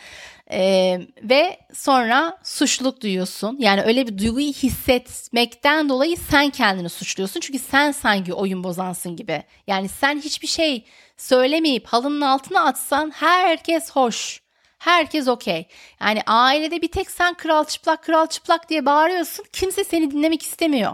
[0.54, 3.56] Ee, ve sonra suçluluk duyuyorsun.
[3.60, 7.40] Yani öyle bir duyguyu hissetmekten dolayı sen kendini suçluyorsun.
[7.40, 9.42] Çünkü sen sanki oyun bozansın gibi.
[9.66, 10.84] Yani sen hiçbir şey
[11.16, 14.44] söylemeyip halının altına atsan herkes hoş.
[14.78, 15.66] Herkes okey.
[16.00, 19.44] Yani ailede bir tek sen kral çıplak kral çıplak diye bağırıyorsun.
[19.52, 20.92] Kimse seni dinlemek istemiyor.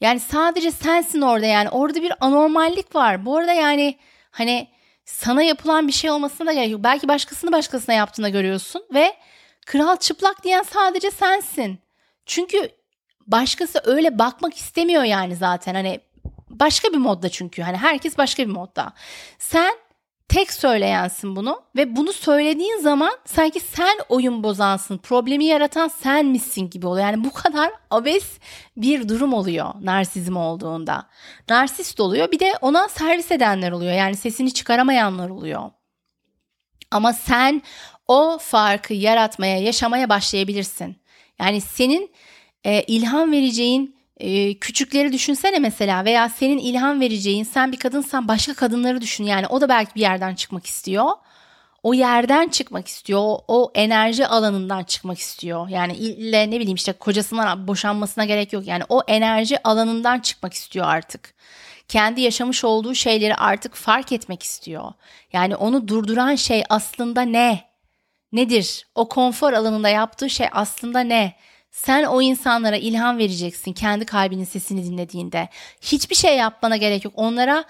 [0.00, 1.70] Yani sadece sensin orada yani.
[1.70, 3.24] Orada bir anormallik var.
[3.26, 3.98] Bu arada yani
[4.30, 4.68] hani
[5.08, 6.84] sana yapılan bir şey olmasına da gerek yok.
[6.84, 9.16] Belki başkasını başkasına yaptığını görüyorsun ve
[9.66, 11.78] kral çıplak diyen sadece sensin.
[12.26, 12.70] Çünkü
[13.26, 15.74] başkası öyle bakmak istemiyor yani zaten.
[15.74, 16.00] Hani
[16.50, 17.62] başka bir modda çünkü.
[17.62, 18.92] Hani herkes başka bir modda.
[19.38, 19.74] Sen
[20.28, 26.70] tek söyleyensin bunu ve bunu söylediğin zaman sanki sen oyun bozansın, problemi yaratan sen misin
[26.70, 27.06] gibi oluyor.
[27.06, 28.38] Yani bu kadar abes
[28.76, 31.08] bir durum oluyor narsizm olduğunda.
[31.50, 33.92] Narsist oluyor bir de ona servis edenler oluyor.
[33.92, 35.70] Yani sesini çıkaramayanlar oluyor.
[36.90, 37.62] Ama sen
[38.08, 40.96] o farkı yaratmaya, yaşamaya başlayabilirsin.
[41.40, 42.10] Yani senin
[42.64, 48.54] e, ilham vereceğin ee, küçükleri düşünsene mesela veya senin ilham vereceğin sen bir kadınsan başka
[48.54, 51.10] kadınları düşün yani o da belki bir yerden çıkmak istiyor.
[51.82, 53.20] O yerden çıkmak istiyor.
[53.20, 55.68] O, o enerji alanından çıkmak istiyor.
[55.68, 58.66] Yani ille ne bileyim işte kocasından boşanmasına gerek yok.
[58.66, 61.34] Yani o enerji alanından çıkmak istiyor artık.
[61.88, 64.92] Kendi yaşamış olduğu şeyleri artık fark etmek istiyor.
[65.32, 67.68] Yani onu durduran şey aslında ne?
[68.32, 68.86] Nedir?
[68.94, 71.34] O konfor alanında yaptığı şey aslında ne?
[71.70, 75.48] Sen o insanlara ilham vereceksin kendi kalbinin sesini dinlediğinde.
[75.80, 77.14] Hiçbir şey yapmana gerek yok.
[77.16, 77.64] Onlara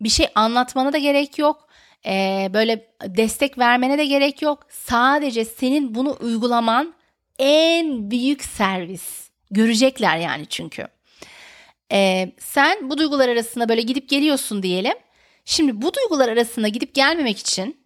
[0.00, 1.68] bir şey anlatmana da gerek yok.
[2.06, 4.66] Ee, böyle destek vermene de gerek yok.
[4.70, 6.94] Sadece senin bunu uygulaman
[7.38, 9.30] en büyük servis.
[9.50, 10.86] Görecekler yani çünkü.
[11.92, 14.94] Ee, sen bu duygular arasında böyle gidip geliyorsun diyelim.
[15.44, 17.80] Şimdi bu duygular arasında gidip gelmemek için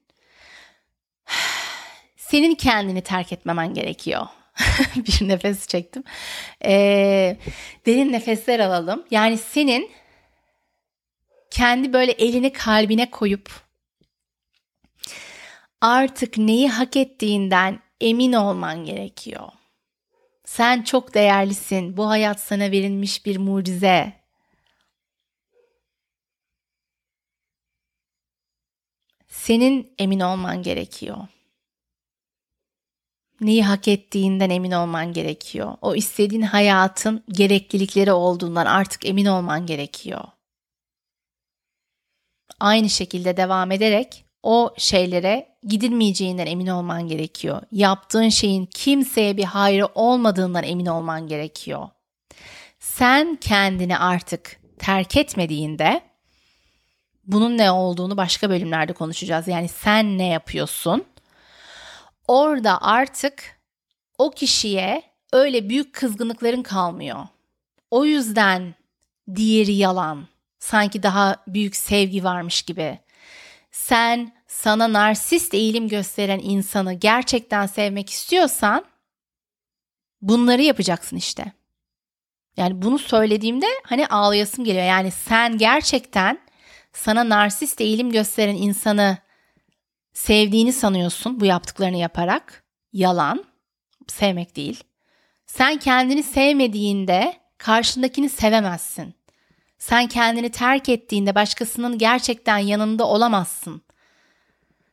[2.17, 4.27] senin kendini terk etmemen gerekiyor.
[4.97, 6.05] bir nefes çektim.
[6.65, 7.37] Ee,
[7.87, 9.05] derin nefesler alalım.
[9.11, 9.91] Yani senin
[11.51, 13.51] kendi böyle elini kalbine koyup
[15.81, 19.49] artık neyi hak ettiğinden emin olman gerekiyor.
[20.45, 21.97] Sen çok değerlisin.
[21.97, 24.13] Bu hayat sana verilmiş bir mucize.
[29.29, 31.17] Senin emin olman gerekiyor
[33.41, 35.75] neyi hak ettiğinden emin olman gerekiyor.
[35.83, 40.25] O istediğin hayatın gereklilikleri olduğundan artık emin olman gerekiyor.
[42.61, 47.63] Aynı şekilde devam ederek o şeylere gidilmeyeceğinden emin olman gerekiyor.
[47.73, 51.89] Yaptığın şeyin kimseye bir hayrı olmadığından emin olman gerekiyor.
[52.81, 56.03] Sen kendini artık terk etmediğinde
[57.27, 59.49] bunun ne olduğunu başka bölümlerde konuşacağız.
[59.49, 61.05] Yani sen ne yapıyorsun?
[62.29, 63.61] Orada artık
[64.19, 67.27] o kişiye öyle büyük kızgınlıkların kalmıyor.
[67.91, 68.75] O yüzden
[69.35, 70.29] diğeri yalan.
[70.59, 72.99] Sanki daha büyük sevgi varmış gibi.
[73.71, 78.85] Sen sana narsist eğilim gösteren insanı gerçekten sevmek istiyorsan
[80.23, 81.53] bunları yapacaksın işte.
[82.57, 84.85] Yani bunu söylediğimde hani ağlayasım geliyor.
[84.85, 86.39] Yani sen gerçekten
[86.93, 89.19] sana narsist eğilim gösteren insanı
[90.13, 92.65] sevdiğini sanıyorsun bu yaptıklarını yaparak.
[92.93, 93.45] Yalan.
[94.09, 94.85] Sevmek değil.
[95.47, 99.15] Sen kendini sevmediğinde karşındakini sevemezsin.
[99.79, 103.83] Sen kendini terk ettiğinde başkasının gerçekten yanında olamazsın.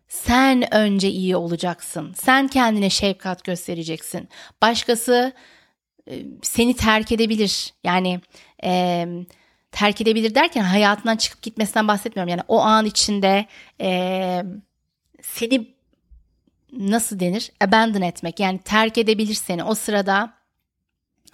[0.08, 2.14] Sen önce iyi olacaksın.
[2.14, 4.30] Sen kendine şefkat göstereceksin.
[4.62, 5.34] Başkası
[6.10, 7.74] e, seni terk edebilir.
[7.84, 8.22] Yani
[8.64, 9.08] e,
[9.72, 12.30] terk edebilir derken hayatından çıkıp gitmesinden bahsetmiyorum.
[12.30, 13.46] Yani o an içinde
[13.82, 14.44] e,
[15.34, 15.76] seni
[16.72, 17.52] nasıl denir?
[17.62, 20.34] Abandon etmek yani terk edebilir seni o sırada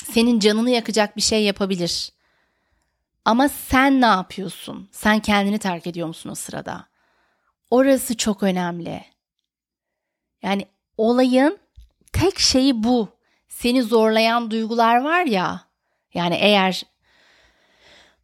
[0.04, 2.12] senin canını yakacak bir şey yapabilir.
[3.26, 4.90] Ama sen ne yapıyorsun?
[4.92, 6.88] Sen kendini terk ediyor musun o sırada?
[7.70, 9.04] Orası çok önemli.
[10.42, 10.66] Yani
[10.98, 11.60] olayın
[12.14, 13.10] tek şeyi bu.
[13.48, 15.62] Seni zorlayan duygular var ya.
[16.14, 16.84] Yani eğer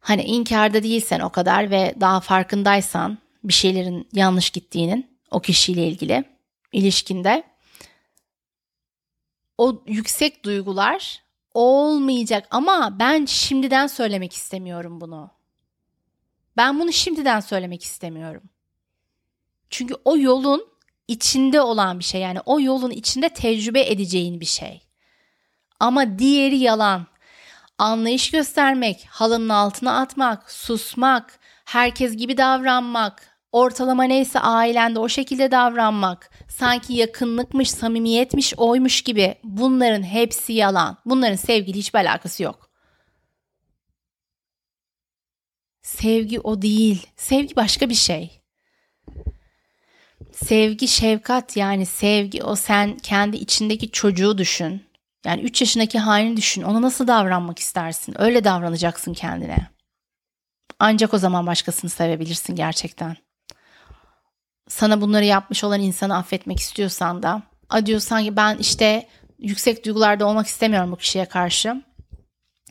[0.00, 6.24] hani inkarda değilsen o kadar ve daha farkındaysan bir şeylerin yanlış gittiğinin o kişiyle ilgili
[6.72, 7.44] ilişkinde
[9.58, 11.22] o yüksek duygular
[11.54, 15.30] olmayacak ama ben şimdiden söylemek istemiyorum bunu.
[16.56, 18.42] Ben bunu şimdiden söylemek istemiyorum.
[19.70, 20.68] Çünkü o yolun
[21.08, 24.82] içinde olan bir şey yani o yolun içinde tecrübe edeceğin bir şey.
[25.80, 27.06] Ama diğeri yalan.
[27.78, 36.30] Anlayış göstermek, halının altına atmak, susmak, herkes gibi davranmak, ortalama neyse ailende o şekilde davranmak,
[36.48, 40.96] sanki yakınlıkmış, samimiyetmiş, oymuş gibi bunların hepsi yalan.
[41.04, 42.70] Bunların sevgili hiçbir alakası yok.
[45.82, 47.06] Sevgi o değil.
[47.16, 48.42] Sevgi başka bir şey.
[50.32, 54.88] Sevgi şefkat yani sevgi o sen kendi içindeki çocuğu düşün.
[55.24, 56.62] Yani 3 yaşındaki halini düşün.
[56.62, 58.14] Ona nasıl davranmak istersin?
[58.18, 59.70] Öyle davranacaksın kendine.
[60.78, 63.16] Ancak o zaman başkasını sevebilirsin gerçekten
[64.68, 67.42] sana bunları yapmış olan insanı affetmek istiyorsan da
[67.86, 71.82] diyorsan ki ben işte yüksek duygularda olmak istemiyorum bu kişiye karşı.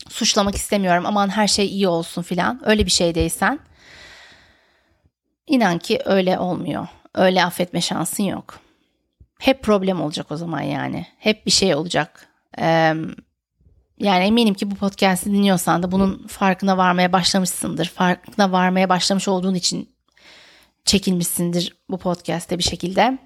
[0.08, 3.58] Suçlamak istemiyorum aman her şey iyi olsun filan öyle bir şeydeysen
[5.46, 6.88] inan ki öyle olmuyor.
[7.14, 8.60] Öyle affetme şansın yok.
[9.38, 11.06] Hep problem olacak o zaman yani.
[11.18, 12.28] Hep bir şey olacak.
[12.58, 12.94] Ee,
[13.98, 17.86] yani eminim ki bu podcast'i dinliyorsan da bunun farkına varmaya başlamışsındır.
[17.86, 19.97] Farkına varmaya başlamış olduğun için
[20.84, 23.18] çekilmişsindir bu podcast'te bir şekilde.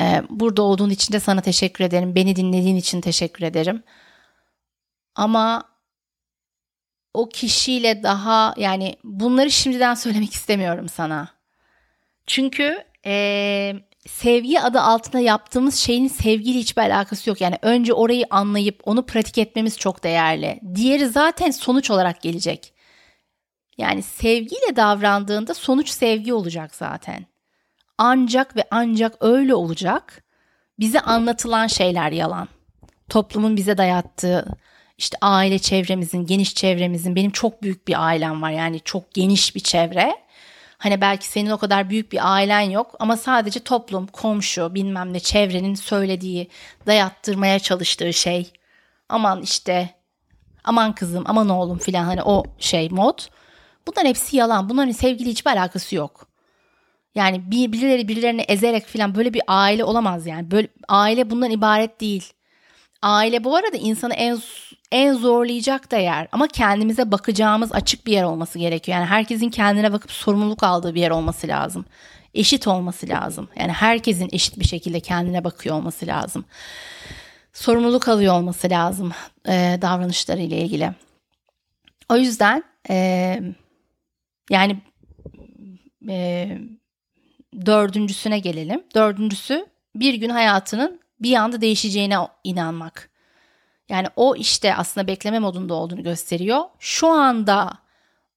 [0.00, 2.14] Ee, burada olduğun için de sana teşekkür ederim.
[2.14, 3.82] Beni dinlediğin için teşekkür ederim.
[5.14, 5.64] Ama
[7.14, 11.28] o kişiyle daha yani bunları şimdiden söylemek istemiyorum sana.
[12.26, 13.74] Çünkü e,
[14.08, 17.40] sevgi adı altında yaptığımız şeyin sevgiyle hiçbir alakası yok.
[17.40, 20.60] Yani önce orayı anlayıp onu pratik etmemiz çok değerli.
[20.74, 22.75] Diğeri zaten sonuç olarak gelecek.
[23.78, 27.26] Yani sevgiyle davrandığında sonuç sevgi olacak zaten.
[27.98, 30.24] Ancak ve ancak öyle olacak.
[30.78, 32.48] Bize anlatılan şeyler yalan.
[33.08, 34.46] Toplumun bize dayattığı
[34.98, 38.50] işte aile çevremizin, geniş çevremizin benim çok büyük bir ailem var.
[38.50, 40.16] Yani çok geniş bir çevre.
[40.78, 45.20] Hani belki senin o kadar büyük bir ailen yok ama sadece toplum, komşu, bilmem ne
[45.20, 46.50] çevrenin söylediği,
[46.86, 48.52] dayattırmaya çalıştığı şey.
[49.08, 49.90] Aman işte
[50.64, 53.18] aman kızım, aman oğlum filan hani o şey mod.
[53.86, 54.68] Bunların hepsi yalan.
[54.68, 56.26] Bunların sevgili hiçbir alakası yok.
[57.14, 60.50] Yani bir, birileri birilerini ezerek falan böyle bir aile olamaz yani.
[60.50, 62.32] Böyle aile bundan ibaret değil.
[63.02, 64.38] Aile bu arada insanı en
[64.92, 68.98] en zorlayacak da yer ama kendimize bakacağımız açık bir yer olması gerekiyor.
[68.98, 71.84] Yani herkesin kendine bakıp sorumluluk aldığı bir yer olması lazım.
[72.34, 73.48] Eşit olması lazım.
[73.56, 76.44] Yani herkesin eşit bir şekilde kendine bakıyor olması lazım.
[77.52, 79.12] Sorumluluk alıyor olması lazım
[79.48, 80.92] e, davranışlarıyla ilgili.
[82.08, 83.40] O yüzden e,
[84.50, 84.82] yani
[86.08, 86.48] e,
[87.66, 88.84] dördüncüsüne gelelim.
[88.94, 93.10] Dördüncüsü bir gün hayatının bir anda değişeceğine inanmak.
[93.88, 96.62] Yani o işte aslında bekleme modunda olduğunu gösteriyor.
[96.78, 97.72] Şu anda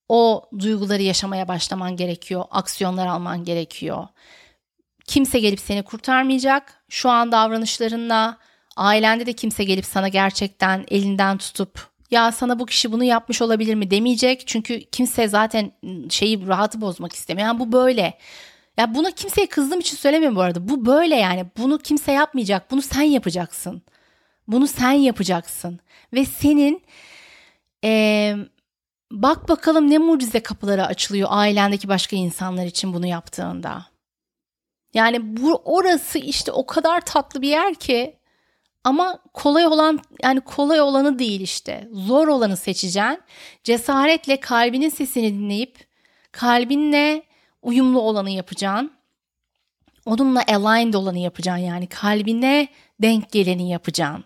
[0.08, 2.44] o duyguları yaşamaya başlaman gerekiyor.
[2.50, 4.08] Aksiyonlar alman gerekiyor.
[5.04, 6.84] Kimse gelip seni kurtarmayacak.
[6.88, 8.38] Şu an davranışlarınla
[8.76, 13.74] ailende de kimse gelip sana gerçekten elinden tutup ya sana bu kişi bunu yapmış olabilir
[13.74, 14.46] mi demeyecek.
[14.46, 15.72] Çünkü kimse zaten
[16.10, 17.48] şeyi rahatı bozmak istemiyor.
[17.48, 18.18] Yani bu böyle.
[18.76, 20.68] Ya buna kimseye kızdığım için söylemiyorum bu arada.
[20.68, 21.46] Bu böyle yani.
[21.58, 22.70] Bunu kimse yapmayacak.
[22.70, 23.82] Bunu sen yapacaksın.
[24.48, 25.80] Bunu sen yapacaksın.
[26.12, 26.82] Ve senin
[27.84, 28.36] ee,
[29.12, 33.86] bak bakalım ne mucize kapıları açılıyor ailendeki başka insanlar için bunu yaptığında.
[34.94, 38.19] Yani bu orası işte o kadar tatlı bir yer ki
[38.84, 41.88] ama kolay olan yani kolay olanı değil işte.
[41.92, 43.22] Zor olanı seçeceksin.
[43.64, 45.86] Cesaretle kalbinin sesini dinleyip
[46.32, 47.22] kalbinle
[47.62, 48.92] uyumlu olanı yapacaksın.
[50.06, 52.68] Onunla aligned olanı yapacaksın yani kalbine
[53.02, 54.24] denk geleni yapacaksın.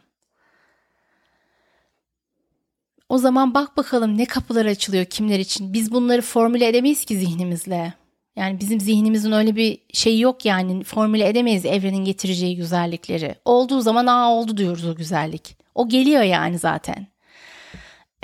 [3.09, 5.73] O zaman bak bakalım ne kapılar açılıyor kimler için.
[5.73, 8.04] Biz bunları formüle edemeyiz ki zihnimizle.
[8.37, 13.35] Yani bizim zihnimizin öyle bir şey yok yani formüle edemeyiz evrenin getireceği güzellikleri.
[13.45, 15.57] Olduğu zaman aa oldu diyoruz o güzellik.
[15.75, 17.07] O geliyor yani zaten.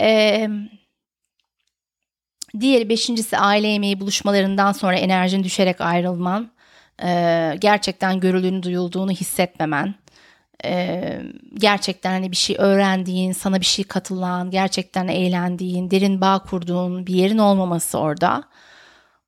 [0.00, 0.48] Ee,
[2.60, 6.50] diğeri beşincisi aile yemeği buluşmalarından sonra enerjin düşerek ayrılman.
[7.02, 9.94] Ee, gerçekten görüldüğünü duyulduğunu hissetmemen.
[10.64, 11.22] Ee,
[11.54, 17.14] gerçekten hani bir şey öğrendiğin, sana bir şey katılan, gerçekten eğlendiğin, derin bağ kurduğun bir
[17.14, 18.44] yerin olmaması orada.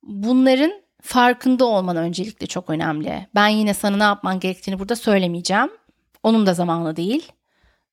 [0.03, 3.27] Bunların farkında olman öncelikle çok önemli.
[3.35, 5.69] Ben yine sana ne yapman gerektiğini burada söylemeyeceğim.
[6.23, 7.31] Onun da zamanı değil.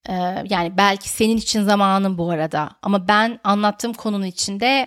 [0.09, 0.13] Ee,
[0.51, 2.71] yani belki senin için zamanın bu arada.
[2.83, 4.87] Ama ben anlattığım konunun içinde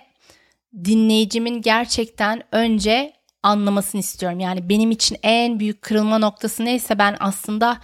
[0.86, 3.14] dinleyicimin gerçekten önce
[3.44, 4.40] anlamasını istiyorum.
[4.40, 7.78] Yani benim için en büyük kırılma noktası neyse ben aslında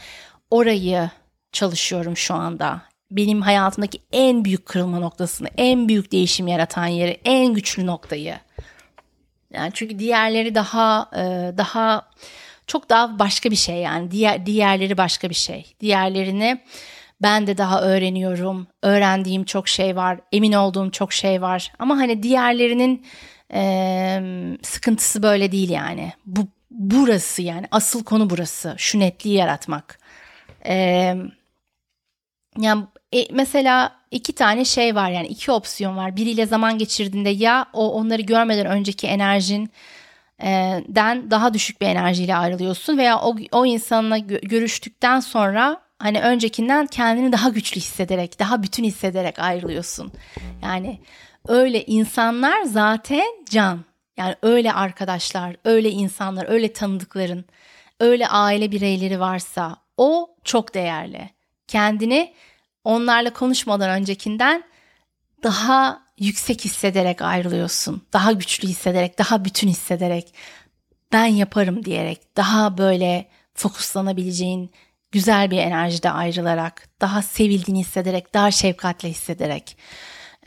[0.52, 1.10] orayı
[1.52, 2.82] çalışıyorum şu anda.
[3.12, 8.36] Benim hayatımdaki en büyük kırılma noktasını, en büyük değişim yaratan yeri, en güçlü noktayı.
[9.54, 12.10] Yani çünkü diğerleri daha e, daha
[12.68, 14.12] çok daha başka bir şey yani.
[14.12, 15.66] Diğer diğerleri başka bir şey.
[15.80, 16.62] Diğerlerini
[17.22, 18.68] ben de daha öğreniyorum.
[18.82, 20.20] Öğrendiğim çok şey var.
[20.32, 21.72] Emin olduğum çok şey var.
[21.80, 23.06] Ama hani diğerlerinin
[23.54, 24.22] e,
[24.62, 26.14] sıkıntısı böyle değil yani.
[26.26, 28.76] Bu burası yani asıl konu burası.
[28.78, 30.00] Şu netliği yaratmak.
[30.66, 31.16] E,
[32.58, 32.84] yani
[33.14, 36.16] e, mesela iki tane şey var yani iki opsiyon var.
[36.16, 39.72] Biriyle zaman geçirdiğinde ya o onları görmeden önceki enerjin
[40.88, 47.32] den daha düşük bir enerjiyle ayrılıyorsun veya o, o insanla görüştükten sonra hani öncekinden kendini
[47.32, 50.12] daha güçlü hissederek, daha bütün hissederek ayrılıyorsun.
[50.64, 51.00] Yani
[51.48, 53.80] öyle insanlar zaten can.
[54.18, 57.46] Yani öyle arkadaşlar, öyle insanlar, öyle tanıdıkların,
[58.00, 61.30] öyle aile bireyleri varsa o çok değerli.
[61.70, 62.34] Kendini
[62.84, 64.64] onlarla konuşmadan öncekinden
[65.44, 68.02] daha yüksek hissederek ayrılıyorsun.
[68.14, 70.34] Daha güçlü hissederek, daha bütün hissederek,
[71.12, 74.72] ben yaparım diyerek, daha böyle fokuslanabileceğin
[75.12, 79.78] güzel bir enerjide ayrılarak, daha sevildiğini hissederek, daha şefkatle hissederek.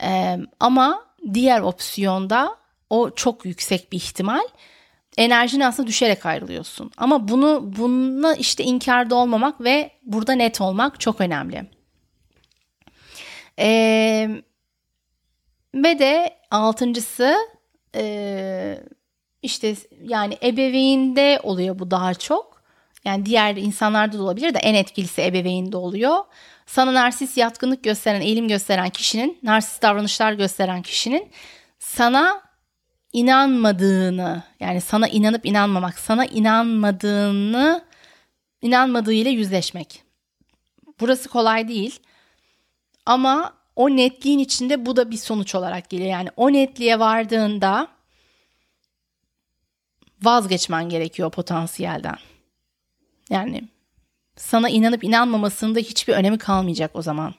[0.01, 2.57] Ee, ama diğer opsiyonda
[2.89, 4.43] o çok yüksek bir ihtimal
[5.17, 6.91] enerjin aslında düşerek ayrılıyorsun.
[6.97, 11.65] Ama bunu bununla işte inkarda olmamak ve burada net olmak çok önemli.
[13.59, 14.29] Ee,
[15.75, 17.35] ve de altıncısı
[17.95, 18.83] e,
[19.41, 22.63] işte yani ebeveynde oluyor bu daha çok.
[23.05, 26.17] Yani diğer insanlarda da olabilir de en etkilisi ebeveynde oluyor.
[26.65, 31.31] Sana narsist yatkınlık gösteren, eğilim gösteren kişinin, narsist davranışlar gösteren kişinin
[31.79, 32.41] sana
[33.13, 37.85] inanmadığını, yani sana inanıp inanmamak, sana inanmadığını,
[38.61, 40.03] inanmadığıyla yüzleşmek.
[40.99, 41.99] Burası kolay değil.
[43.05, 46.09] Ama o netliğin içinde bu da bir sonuç olarak geliyor.
[46.09, 47.87] Yani o netliğe vardığında
[50.21, 52.17] vazgeçmen gerekiyor potansiyelden.
[53.29, 53.63] Yani
[54.35, 57.33] sana inanıp inanmamasında hiçbir önemi kalmayacak o zaman.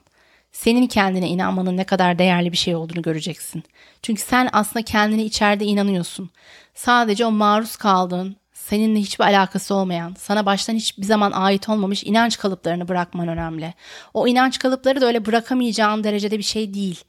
[0.55, 3.63] Senin kendine inanmanın ne kadar değerli bir şey olduğunu göreceksin.
[4.01, 6.29] Çünkü sen aslında kendine içeride inanıyorsun.
[6.73, 12.37] Sadece o maruz kaldığın, seninle hiçbir alakası olmayan, sana baştan hiçbir zaman ait olmamış inanç
[12.37, 13.73] kalıplarını bırakman önemli.
[14.13, 17.03] O inanç kalıpları da öyle bırakamayacağın derecede bir şey değil.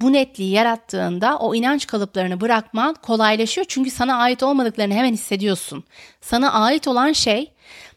[0.00, 5.84] Bu netliği yarattığında o inanç kalıplarını bırakman kolaylaşıyor çünkü sana ait olmadıklarını hemen hissediyorsun.
[6.20, 7.52] Sana ait olan şey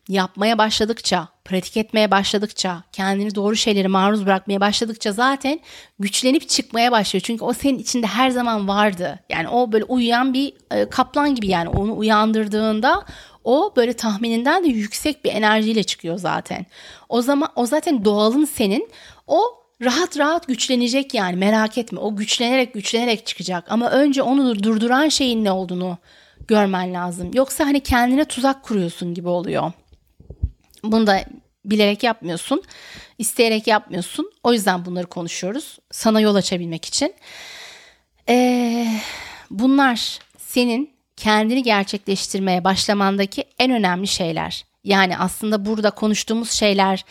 [0.10, 5.60] yapmaya başladıkça, pratik etmeye başladıkça, kendini doğru şeyleri maruz bırakmaya başladıkça zaten
[6.00, 7.24] güçlenip çıkmaya başlıyor.
[7.26, 9.20] Çünkü o senin içinde her zaman vardı.
[9.30, 13.06] Yani o böyle uyuyan bir e, kaplan gibi yani onu uyandırdığında
[13.44, 16.66] o böyle tahmininden de yüksek bir enerjiyle çıkıyor zaten.
[17.10, 18.90] O zaman o zaten doğalın senin.
[19.28, 19.42] O
[19.82, 22.00] rahat rahat güçlenecek yani merak etme.
[22.00, 23.72] O güçlenerek güçlenerek çıkacak.
[23.72, 25.98] Ama önce onu durduran şeyin ne olduğunu
[26.48, 27.32] görmen lazım.
[27.34, 29.72] Yoksa hani kendine tuzak kuruyorsun gibi oluyor.
[30.84, 31.26] Bunu da
[31.66, 32.64] bilerek yapmıyorsun.
[33.18, 34.32] isteyerek yapmıyorsun.
[34.44, 35.80] O yüzden bunları konuşuyoruz.
[35.92, 37.16] Sana yol açabilmek için.
[38.30, 38.88] Ee,
[39.50, 44.66] bunlar senin kendini gerçekleştirmeye başlamandaki en önemli şeyler.
[44.84, 47.06] Yani aslında burada konuştuğumuz şeyler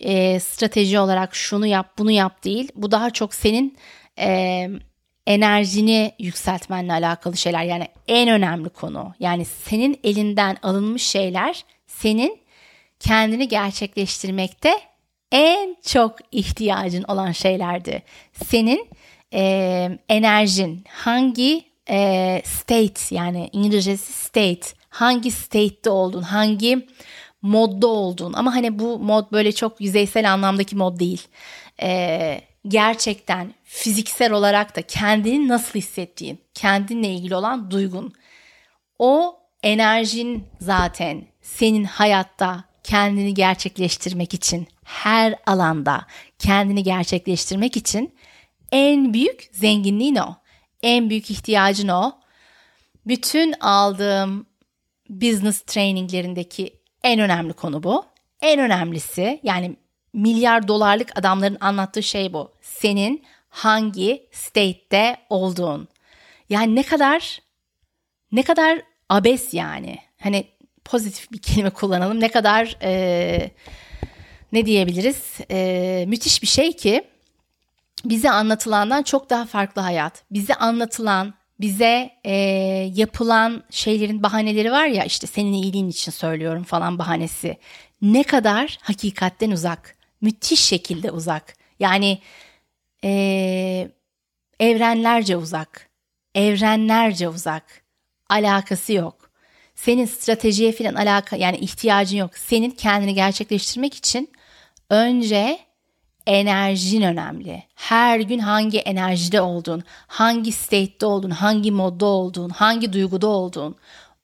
[0.00, 2.68] e, strateji olarak şunu yap bunu yap değil.
[2.74, 3.76] Bu daha çok senin
[4.18, 4.68] e,
[5.26, 7.62] enerjini yükseltmenle alakalı şeyler.
[7.62, 9.14] Yani en önemli konu.
[9.20, 12.45] Yani senin elinden alınmış şeyler senin
[13.00, 14.80] kendini gerçekleştirmekte
[15.32, 18.02] en çok ihtiyacın olan şeylerdi.
[18.44, 18.88] Senin
[19.34, 26.86] e, enerjin hangi e, state yani İngilizcesi state hangi state'te oldun hangi
[27.42, 31.28] modda oldun ama hani bu mod böyle çok yüzeysel anlamdaki mod değil.
[31.82, 38.12] E, gerçekten fiziksel olarak da kendini nasıl hissettiğin, kendinle ilgili olan duygun.
[38.98, 46.06] O enerjin zaten senin hayatta kendini gerçekleştirmek için her alanda
[46.38, 48.14] kendini gerçekleştirmek için
[48.72, 50.36] en büyük zenginliğin o.
[50.82, 52.12] En büyük ihtiyacın o.
[53.06, 54.46] Bütün aldığım
[55.10, 58.04] business traininglerindeki en önemli konu bu.
[58.42, 59.76] en önemlisi yani
[60.12, 62.52] milyar dolarlık adamların anlattığı şey bu.
[62.62, 65.88] Senin hangi state'te olduğun.
[66.48, 67.38] Yani ne kadar
[68.32, 69.98] ne kadar abes yani.
[70.20, 70.44] Hani
[70.86, 72.20] pozitif bir kelime kullanalım.
[72.20, 73.50] Ne kadar e,
[74.52, 75.34] ne diyebiliriz?
[75.50, 77.04] E, müthiş bir şey ki
[78.04, 80.24] bize anlatılandan çok daha farklı hayat.
[80.30, 82.34] Bize anlatılan, bize e,
[82.94, 87.58] yapılan şeylerin bahaneleri var ya işte senin iyiliğin için söylüyorum falan bahanesi.
[88.02, 89.96] Ne kadar hakikatten uzak.
[90.20, 91.56] Müthiş şekilde uzak.
[91.80, 92.18] Yani
[93.04, 93.90] e,
[94.60, 95.88] evrenlerce uzak.
[96.34, 97.82] Evrenlerce uzak.
[98.28, 99.25] Alakası yok.
[99.76, 102.30] Senin stratejiye falan alaka yani ihtiyacın yok.
[102.34, 104.30] Senin kendini gerçekleştirmek için
[104.90, 105.58] önce
[106.26, 107.62] enerjin önemli.
[107.74, 113.76] Her gün hangi enerjide olduğun, hangi state'de olduğun, hangi modda olduğun, hangi duyguda olduğun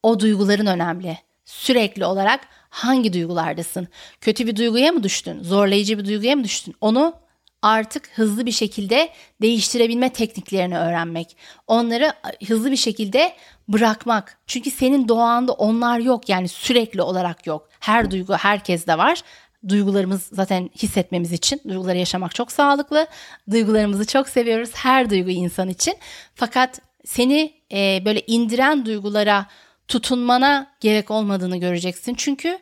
[0.03, 1.19] o duyguların önemli.
[1.45, 2.41] Sürekli olarak
[2.71, 3.89] hangi duygulardasın?
[4.21, 5.43] Kötü bir duyguya mı düştün?
[5.43, 6.75] Zorlayıcı bir duyguya mı düştün?
[6.81, 7.15] Onu
[7.63, 9.09] artık hızlı bir şekilde
[9.43, 11.37] değiştirebilme tekniklerini öğrenmek.
[11.67, 12.13] Onları
[12.47, 13.33] hızlı bir şekilde
[13.69, 14.39] bırakmak.
[14.47, 17.69] Çünkü senin doğanda onlar yok yani sürekli olarak yok.
[17.81, 19.23] Her duygu herkeste var.
[19.69, 23.07] Duygularımız zaten hissetmemiz için duyguları yaşamak çok sağlıklı.
[23.51, 25.95] Duygularımızı çok seviyoruz her duygu insan için.
[26.35, 29.47] Fakat seni e, böyle indiren duygulara
[29.89, 32.15] tutunmana gerek olmadığını göreceksin.
[32.15, 32.59] Çünkü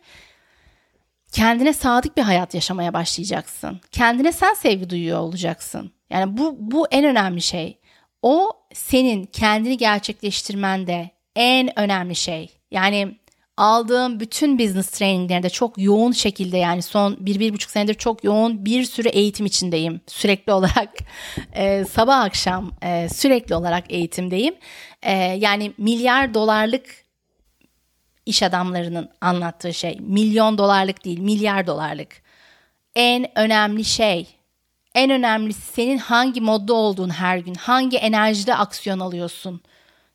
[1.32, 3.80] kendine sadık bir hayat yaşamaya başlayacaksın.
[3.92, 5.92] Kendine sen sevgi duyuyor olacaksın.
[6.10, 7.78] Yani bu bu en önemli şey.
[8.22, 12.50] O senin kendini gerçekleştirmende en önemli şey.
[12.70, 13.20] Yani
[13.56, 18.64] aldığım bütün business traininglerinde çok yoğun şekilde yani son bir, bir buçuk senedir çok yoğun
[18.64, 20.00] bir sürü eğitim içindeyim.
[20.06, 20.90] Sürekli olarak
[21.52, 24.54] e, sabah akşam e, sürekli olarak eğitimdeyim.
[25.02, 27.04] E, yani milyar dolarlık
[28.26, 29.98] iş adamlarının anlattığı şey.
[30.00, 32.22] Milyon dolarlık değil, milyar dolarlık.
[32.94, 34.28] En önemli şey,
[34.94, 39.60] en önemlisi senin hangi modda olduğun her gün, hangi enerjide aksiyon alıyorsun.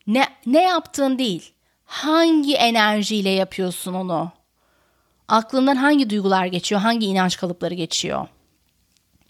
[0.07, 1.53] Ne ne yaptığın değil,
[1.85, 4.31] hangi enerjiyle yapıyorsun onu.
[5.27, 8.27] Aklından hangi duygular geçiyor, hangi inanç kalıpları geçiyor.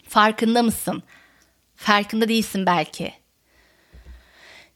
[0.08, 1.02] Farkında mısın?
[1.76, 3.12] Farkında değilsin belki.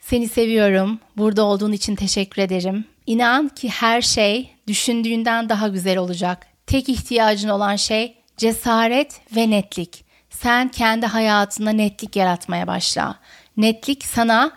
[0.00, 1.00] Seni seviyorum.
[1.16, 2.84] Burada olduğun için teşekkür ederim.
[3.10, 6.46] İnan ki her şey düşündüğünden daha güzel olacak.
[6.66, 10.04] Tek ihtiyacın olan şey cesaret ve netlik.
[10.30, 13.18] Sen kendi hayatında netlik yaratmaya başla.
[13.56, 14.52] Netlik sana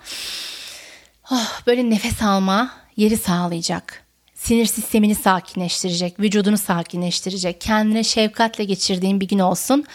[1.31, 4.03] oh, böyle nefes alma yeri sağlayacak.
[4.35, 7.61] Sinir sistemini sakinleştirecek, vücudunu sakinleştirecek.
[7.61, 9.85] Kendine şefkatle geçirdiğin bir gün olsun.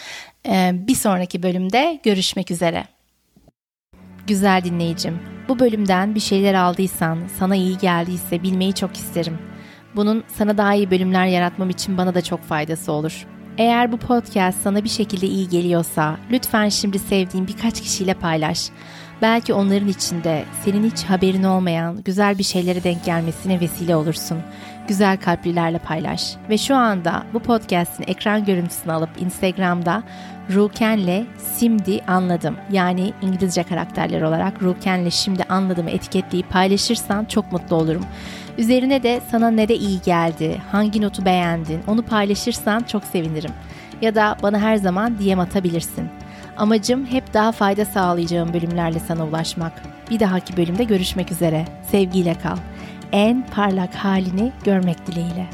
[0.47, 2.98] Ee, bir sonraki bölümde görüşmek üzere.
[4.29, 5.19] Güzel dinleyicim,
[5.49, 9.39] bu bölümden bir şeyler aldıysan, sana iyi geldiyse bilmeyi çok isterim.
[9.97, 13.27] Bunun sana daha iyi bölümler yaratmam için bana da çok faydası olur.
[13.59, 18.71] Eğer bu podcast sana bir şekilde iyi geliyorsa lütfen şimdi sevdiğin birkaç kişiyle paylaş.
[19.23, 24.39] Belki onların içinde senin hiç haberin olmayan güzel bir şeylere denk gelmesine vesile olursun.
[24.89, 26.35] Güzel kalplilerle paylaş.
[26.51, 30.03] Ve şu anda bu podcast'in ekran görüntüsünü alıp Instagram'da
[30.55, 31.27] Ruken'le
[31.59, 32.57] şimdi anladım.
[32.71, 38.05] Yani İngilizce karakterler olarak Ruken'le şimdi anladımı etiketleyip paylaşırsan çok mutlu olurum.
[38.59, 43.53] Üzerine de sana ne de iyi geldi, hangi notu beğendin onu paylaşırsan çok sevinirim.
[44.03, 46.09] Ya da bana her zaman DM atabilirsin.
[46.57, 49.73] Amacım hep daha fayda sağlayacağım bölümlerle sana ulaşmak.
[50.11, 51.65] Bir dahaki bölümde görüşmek üzere.
[51.91, 52.57] Sevgiyle kal.
[53.13, 55.47] En parlak halini görmek dileğiyle.